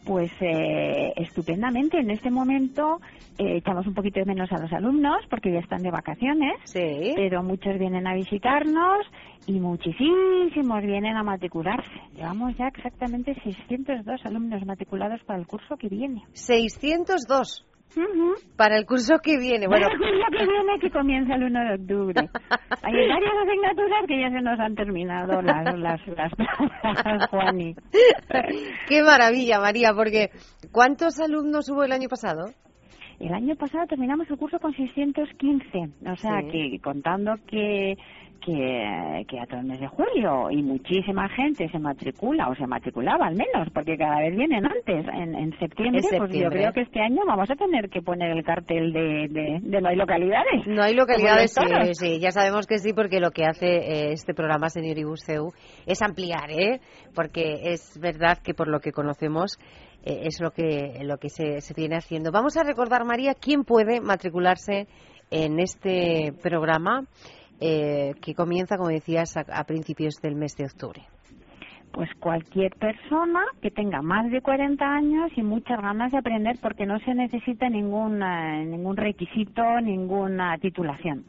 [0.04, 1.98] Pues eh, estupendamente.
[1.98, 3.00] En este momento
[3.38, 7.12] eh, echamos un poquito de menos a los alumnos porque ya están de vacaciones, Sí.
[7.14, 9.06] pero muchos vienen a visitarnos
[9.46, 11.88] y muchísimos vienen a matricularse.
[12.16, 16.22] Llevamos ya exactamente 602 alumnos matriculados para el curso que viene.
[16.32, 17.64] 602
[18.56, 19.66] para el curso que viene.
[19.66, 22.14] Bueno, Para el curso que viene que comienza el 1 de octubre.
[22.82, 27.74] Hay varias asignaturas que ya se nos han terminado las, las, las plazas, Juani.
[28.88, 30.30] qué maravilla, María, porque
[30.72, 32.52] ¿cuántos alumnos hubo el año pasado?
[33.20, 36.48] El año pasado terminamos el curso con 615, o sea Sí.
[36.50, 37.96] que contando que
[38.44, 42.66] que, que a todo el mes de julio y muchísima gente se matricula o se
[42.66, 46.58] matriculaba al menos porque cada vez vienen antes en, en, septiembre, En pues yo septiembre.
[46.60, 49.88] creo que este año vamos a tener que poner el cartel de, de, de no
[49.88, 53.66] hay localidades No hay localidades, sí, sí, ya sabemos que sí, porque lo que hace
[53.66, 55.52] eh, este programa, señor Ibuseu,
[55.86, 56.80] es ampliar, ¿eh?
[57.14, 59.58] Porque es verdad que por lo que conocemos
[60.04, 62.30] eh, es lo que, lo que se, se viene haciendo.
[62.32, 64.86] Vamos a recordar, María, quién puede matricularse
[65.30, 67.04] en este programa
[67.64, 71.11] eh, que comienza, como decías, a, a principios del mes de octubre.
[71.92, 76.86] Pues cualquier persona que tenga más de 40 años y muchas ganas de aprender porque
[76.86, 81.24] no se necesita ningún ningún requisito, ninguna titulación.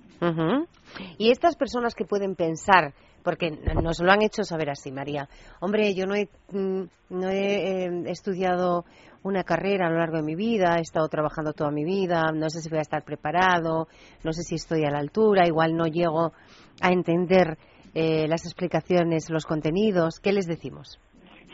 [1.17, 2.93] Y estas personas que pueden pensar,
[3.23, 5.27] porque nos lo han hecho saber así, María,
[5.59, 8.85] hombre, yo no he, mm, no he eh, estudiado
[9.23, 12.49] una carrera a lo largo de mi vida, he estado trabajando toda mi vida, no
[12.49, 13.87] sé si voy a estar preparado,
[14.23, 16.33] no sé si estoy a la altura, igual no llego
[16.81, 17.57] a entender
[17.93, 20.19] eh, las explicaciones, los contenidos.
[20.19, 20.99] ¿Qué les decimos?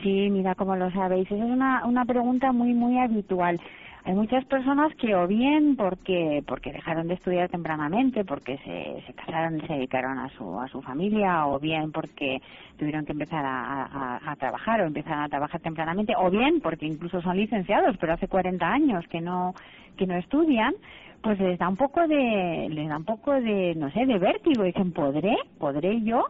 [0.01, 3.59] Sí, mira, como lo sabéis, es una, una pregunta muy, muy habitual.
[4.09, 9.13] Hay muchas personas que o bien porque porque dejaron de estudiar tempranamente, porque se, se
[9.13, 12.41] casaron y se dedicaron a su a su familia, o bien porque
[12.79, 13.83] tuvieron que empezar a,
[14.31, 18.27] a- trabajar o empezaron a trabajar tempranamente, o bien porque incluso son licenciados, pero hace
[18.27, 19.53] 40 años que no
[19.95, 20.73] que no estudian,
[21.21, 24.63] pues les da un poco de les da un poco de no sé de vértigo.
[24.63, 26.25] Dicen podré podré yo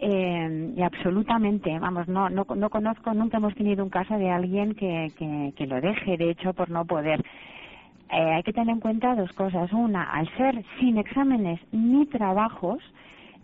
[0.00, 4.74] eh, y absolutamente, vamos, no, no, no conozco, nunca hemos tenido un caso de alguien
[4.74, 5.12] que,
[5.56, 7.24] que, lo deje, de hecho, por no poder.
[8.10, 9.72] Eh, hay que tener en cuenta dos cosas.
[9.72, 12.78] Una, al ser sin exámenes ni trabajos,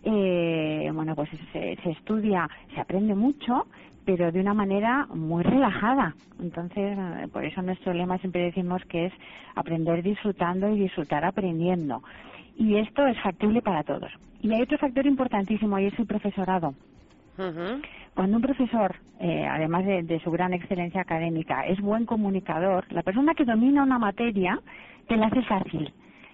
[0.03, 3.65] eh, bueno, pues se, se estudia, se aprende mucho,
[4.05, 6.15] pero de una manera muy relajada.
[6.41, 9.13] Entonces, eh, por eso nuestro lema siempre decimos que es
[9.55, 12.03] aprender disfrutando y disfrutar aprendiendo.
[12.57, 14.11] Y esto es factible para todos.
[14.43, 16.75] Y hay otro factor importantísimo y es el profesorado.
[18.13, 23.01] Cuando un profesor, eh, además de, de su gran excelencia académica, es buen comunicador, la
[23.01, 24.59] persona que domina una materia
[25.07, 25.91] te la hace fácil,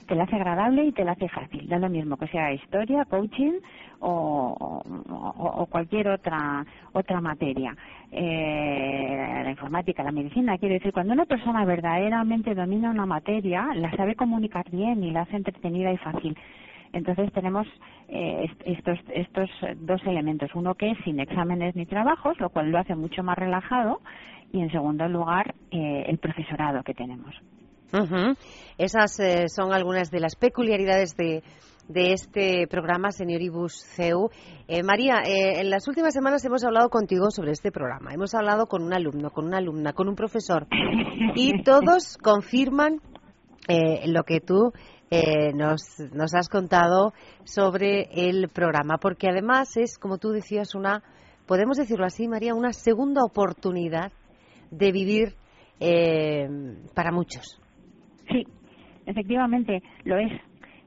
[0.07, 1.67] te la hace agradable y te la hace fácil.
[1.69, 3.53] Da lo mismo que sea historia, coaching
[3.99, 7.73] o, o- o cualquier otra otra materia.
[8.11, 13.91] Eh, la informática, la medicina, quiero decir, cuando una persona verdaderamente domina una materia, la
[13.95, 16.35] sabe comunicar bien y la hace entretenida y fácil.
[16.93, 17.67] Entonces tenemos
[18.07, 20.49] eh, est- estos, estos dos elementos.
[20.55, 23.99] Uno que es sin exámenes ni trabajos, lo cual lo hace mucho más relajado.
[24.51, 27.35] Y en segundo lugar, eh, el profesorado que tenemos.
[27.93, 28.35] Ujú.
[28.77, 31.43] Esas eh, son algunas de las peculiaridades de,
[31.87, 34.29] de este programa, señor Ibus CEU.
[34.67, 38.11] Eh, María, eh, en las últimas semanas hemos hablado contigo sobre este programa.
[38.13, 40.67] Hemos hablado con un alumno, con una alumna, con un profesor.
[41.35, 42.99] Y todos confirman
[43.67, 44.71] eh, lo que tú
[45.11, 48.97] eh, nos, nos has contado sobre el programa.
[48.97, 51.03] Porque además es, como tú decías, una,
[51.47, 54.11] podemos decirlo así, María, una segunda oportunidad
[54.71, 55.35] de vivir
[55.79, 56.47] eh,
[56.93, 57.61] para muchos.
[58.31, 58.45] Sí,
[59.05, 60.31] efectivamente, lo es.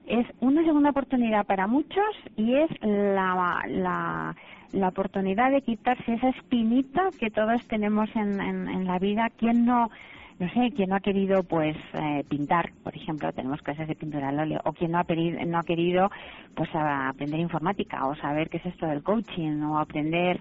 [0.04, 2.04] Es una segunda oportunidad para muchos
[2.36, 4.36] y es la, la,
[4.72, 9.30] la oportunidad de quitarse esa espinita que todos tenemos en, en, en la vida.
[9.36, 9.90] ¿Quién no,
[10.42, 14.30] no sé, quién no ha querido pues eh, pintar, por ejemplo, tenemos clases de pintura
[14.30, 15.06] al óleo, o quién no ha,
[15.46, 16.10] no ha querido
[16.56, 20.38] pues a- aprender informática o saber qué es esto del coaching o aprender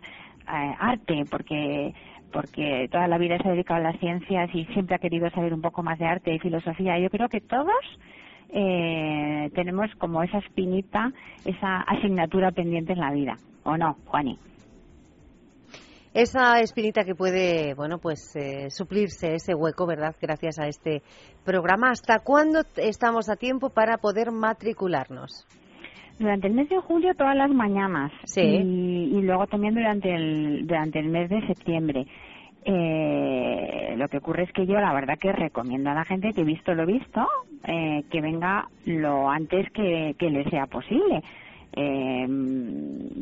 [0.47, 1.93] eh, arte, porque
[2.31, 5.53] porque toda la vida se ha dedicado a las ciencias y siempre ha querido saber
[5.53, 6.97] un poco más de arte y filosofía.
[6.97, 7.99] Yo creo que todos
[8.49, 11.11] eh, tenemos como esa espinita,
[11.43, 14.39] esa asignatura pendiente en la vida, ¿o no, Juani?
[16.13, 20.13] Esa espinita que puede, bueno, pues eh, suplirse ese hueco, ¿verdad?
[20.21, 21.01] Gracias a este
[21.45, 21.89] programa.
[21.91, 25.47] ¿Hasta cuándo estamos a tiempo para poder matricularnos?
[26.19, 28.41] Durante el mes de julio todas las mañanas Sí.
[28.41, 32.05] y, y luego también durante el durante el mes de septiembre.
[32.63, 36.43] Eh, lo que ocurre es que yo la verdad que recomiendo a la gente que
[36.43, 37.27] visto lo visto
[37.63, 41.23] eh, que venga lo antes que, que le sea posible.
[41.73, 42.27] Eh,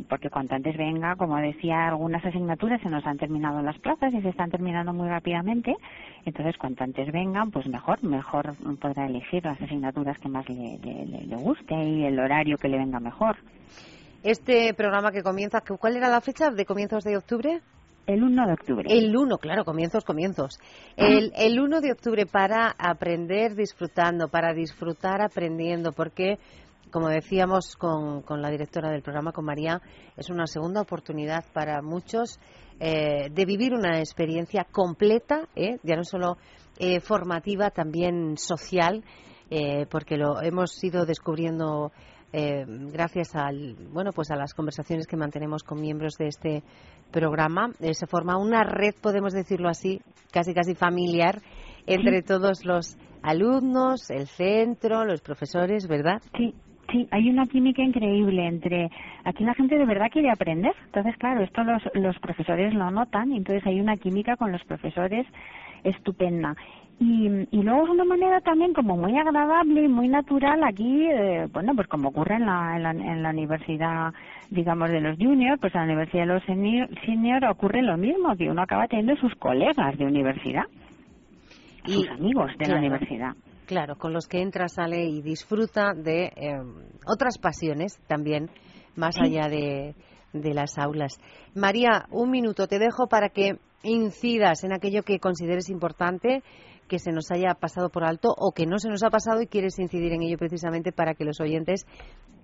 [0.09, 4.21] porque cuanto antes venga, como decía, algunas asignaturas se nos han terminado las plazas y
[4.21, 5.75] se están terminando muy rápidamente.
[6.25, 11.05] Entonces, cuanto antes vengan, pues mejor, mejor podrá elegir las asignaturas que más le, le-
[11.05, 13.37] le- le guste y el horario que le venga mejor.
[14.23, 17.61] Este programa que comienza, ¿cu- ¿cuál era la fecha de comienzos de octubre?
[18.05, 18.85] El 1 de octubre.
[18.89, 20.59] El 1, claro, comienzos, comienzos.
[20.97, 26.39] El, el 1 de octubre para aprender disfrutando, para disfrutar aprendiendo, porque,
[26.91, 29.81] como decíamos con, con la directora del programa, con María,
[30.17, 32.39] es una segunda oportunidad para muchos
[32.79, 35.77] eh, de vivir una experiencia completa, ¿eh?
[35.83, 36.37] ya no solo
[36.77, 39.03] eh, formativa, también social,
[39.49, 41.91] eh, porque lo hemos ido descubriendo
[42.31, 46.63] eh, gracias al, bueno, pues a las conversaciones que mantenemos con miembros de este
[47.11, 51.41] programa, eh, se forma una red, podemos decirlo así, casi casi familiar
[51.87, 56.21] entre todos los alumnos, el centro, los profesores, ¿verdad?
[56.37, 56.53] Sí,
[56.91, 58.89] Sí, hay una química increíble entre
[59.23, 63.31] aquí la gente de verdad quiere aprender, entonces claro esto los, los profesores lo notan
[63.31, 65.25] y entonces hay una química con los profesores
[65.83, 66.55] estupenda
[66.99, 71.47] y, y luego es una manera también como muy agradable y muy natural aquí, eh,
[71.53, 74.13] bueno, pues como ocurre en la, en la, en la universidad,
[74.49, 78.35] digamos, de los juniors, pues en la universidad de los senior, senior ocurre lo mismo,
[78.35, 80.63] que uno acaba teniendo sus colegas de universidad,
[81.85, 82.73] Y- sus amigos de claro.
[82.73, 83.33] la universidad.
[83.69, 86.57] Claro, con los que entra, sale y disfruta de eh,
[87.05, 88.49] otras pasiones también,
[88.95, 89.93] más allá de,
[90.33, 91.19] de las aulas.
[91.53, 96.41] María, un minuto te dejo para que incidas en aquello que consideres importante,
[96.87, 99.45] que se nos haya pasado por alto o que no se nos ha pasado y
[99.45, 101.85] quieres incidir en ello precisamente para que los oyentes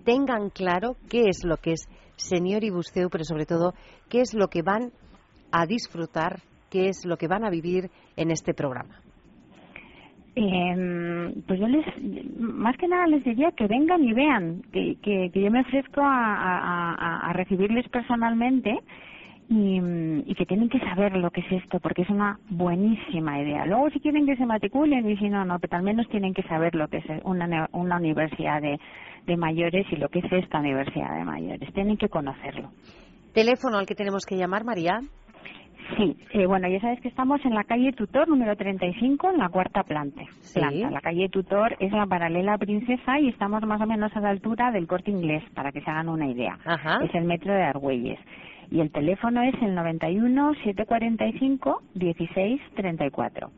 [0.04, 3.74] tengan claro qué es lo que es Señor y Buceo, pero sobre todo
[4.08, 4.92] qué es lo que van
[5.50, 9.00] a disfrutar, qué es lo que van a vivir en este programa.
[10.38, 11.86] Eh, pues yo les,
[12.38, 17.32] más que nada les diría que vengan y vean, que, que, yo me ofrezco a,
[17.32, 18.78] recibirles personalmente
[19.48, 23.64] y, que tienen que saber lo que es esto, porque es una buenísima idea.
[23.64, 26.42] Luego, si quieren que se matriculen y si no, no, pero al menos tienen que
[26.42, 31.16] saber lo que es una, una universidad de mayores y lo que es esta universidad
[31.16, 31.72] de mayores.
[31.72, 32.72] Tienen que conocerlo.
[33.32, 35.00] Teléfono al que tenemos que llamar, María.
[35.96, 39.48] Sí, eh, bueno, ya sabes que estamos en la calle Tutor número 35, en la
[39.48, 40.22] cuarta planta.
[40.40, 40.58] Sí.
[40.58, 40.90] planta.
[40.90, 44.30] La calle Tutor es la paralela a Princesa y estamos más o menos a la
[44.30, 46.58] altura del corte inglés, para que se hagan una idea.
[46.64, 46.98] Ajá.
[47.04, 48.18] Es el metro de Argüelles.
[48.70, 53.50] Y el teléfono es el 91 745 16 34.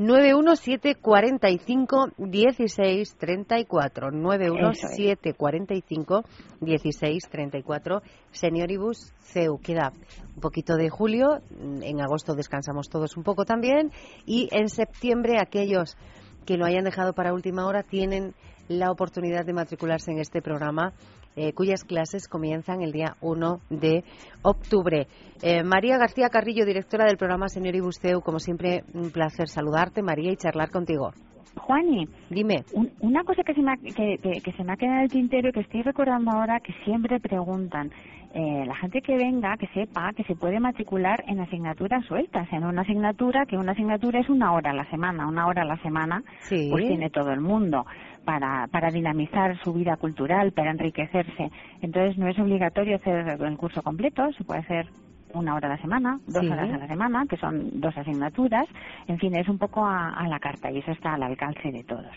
[0.00, 6.24] 91745 1634 91745
[6.60, 9.92] 1634 Senioribus CEU queda
[10.34, 11.42] un poquito de julio
[11.82, 13.92] en agosto descansamos todos un poco también
[14.24, 15.98] y en septiembre aquellos
[16.46, 18.34] que lo hayan dejado para última hora tienen
[18.68, 20.94] la oportunidad de matricularse en este programa
[21.36, 24.04] eh, cuyas clases comienzan el día 1 de
[24.42, 25.06] octubre.
[25.42, 30.32] Eh, María García Carrillo, directora del programa Señoribus CEU, como siempre, un placer saludarte, María,
[30.32, 31.10] y charlar contigo.
[31.56, 32.64] Juani, Dime.
[32.74, 35.02] un- una cosa que se, me ha, que, que- que se me ha quedado en
[35.04, 37.90] el tintero y que estoy recordando ahora que siempre preguntan,
[38.32, 42.64] eh, la gente que venga, que sepa que se puede matricular en asignaturas sueltas, en
[42.64, 45.76] una asignatura, que una asignatura es una hora a la semana, una hora a la
[45.82, 46.68] semana, Sí.
[46.70, 47.84] pues tiene todo el mundo
[48.24, 51.50] para, para dinamizar su vida cultural, para enriquecerse.
[51.80, 54.86] Entonces no es obligatorio hacer el curso completo, se puede hacer
[55.32, 56.48] una hora a la semana, dos Sí.
[56.50, 58.66] horas a la semana, que son dos asignaturas.
[59.06, 61.84] En fin, es un poco a, a la carta y eso está al alcance de
[61.84, 62.10] todos.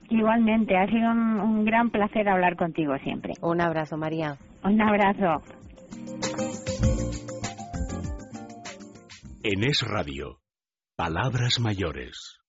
[0.09, 3.33] Igualmente, ha sido un, un gran placer hablar contigo siempre.
[3.41, 4.37] Un abrazo, María.
[4.63, 5.41] Un abrazo.
[9.45, 10.39] En Es Radio,
[10.95, 12.39] Palabras Mayores.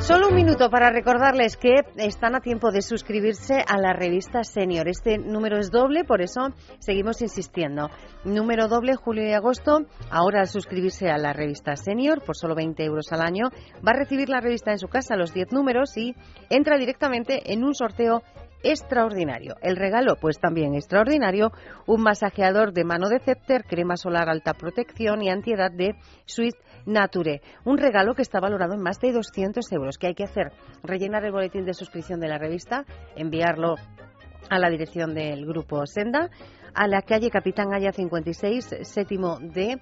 [0.00, 4.88] Solo un minuto para recordarles que están a tiempo de suscribirse a la revista Senior.
[4.88, 6.48] Este número es doble, por eso
[6.80, 7.88] seguimos insistiendo.
[8.24, 9.86] Número doble, julio y agosto.
[10.10, 13.50] Ahora al suscribirse a la revista Senior por solo 20 euros al año,
[13.86, 16.16] va a recibir la revista en su casa, los 10 números, y
[16.50, 18.24] entra directamente en un sorteo
[18.62, 19.54] extraordinario.
[19.62, 21.52] El regalo, pues también extraordinario,
[21.86, 25.94] un masajeador de mano de Cepter, crema solar alta protección y antiedad de
[26.26, 26.56] Sweet
[26.86, 27.40] Nature.
[27.64, 29.98] Un regalo que está valorado en más de 200 euros.
[29.98, 30.52] ¿Qué hay que hacer?
[30.82, 32.84] Rellenar el boletín de suscripción de la revista,
[33.16, 33.76] enviarlo
[34.50, 36.30] a la dirección del grupo Senda,
[36.74, 39.78] a la calle Capitán Haya 56, séptimo D.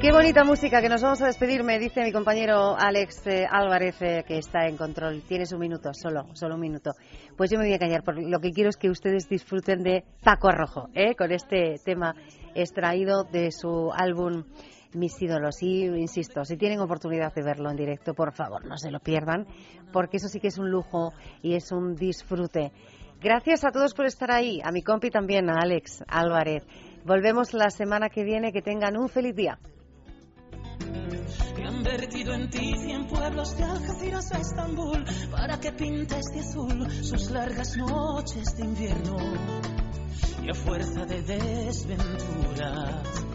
[0.06, 4.00] Qué bonita música, que nos vamos a despedir, me dice mi compañero Alex eh, Álvarez,
[4.04, 5.24] eh, que está en control.
[5.28, 6.92] Tienes un minuto, solo, solo un minuto.
[7.36, 10.04] Pues yo me voy a callar, porque lo que quiero es que ustedes disfruten de
[10.24, 11.16] Paco Arrojo, ¿eh?
[11.16, 12.14] con este tema
[12.54, 14.44] extraído de su álbum
[14.94, 15.64] Mis ídolos.
[15.64, 19.48] Y insisto, si tienen oportunidad de verlo en directo, por favor, no se lo pierdan,
[19.92, 22.72] porque eso sí que es un lujo y es un disfrute.
[23.20, 26.64] Gracias a todos por estar ahí, a mi compi también, a Alex Álvarez.
[27.06, 29.58] Volvemos la semana que viene, que tengan un feliz día.
[31.56, 36.40] Que han vertido en ti cien pueblos de Algeciras a Estambul para que pintes de
[36.40, 39.16] azul sus largas noches de invierno.
[40.44, 43.26] Y a fuerza de desventuras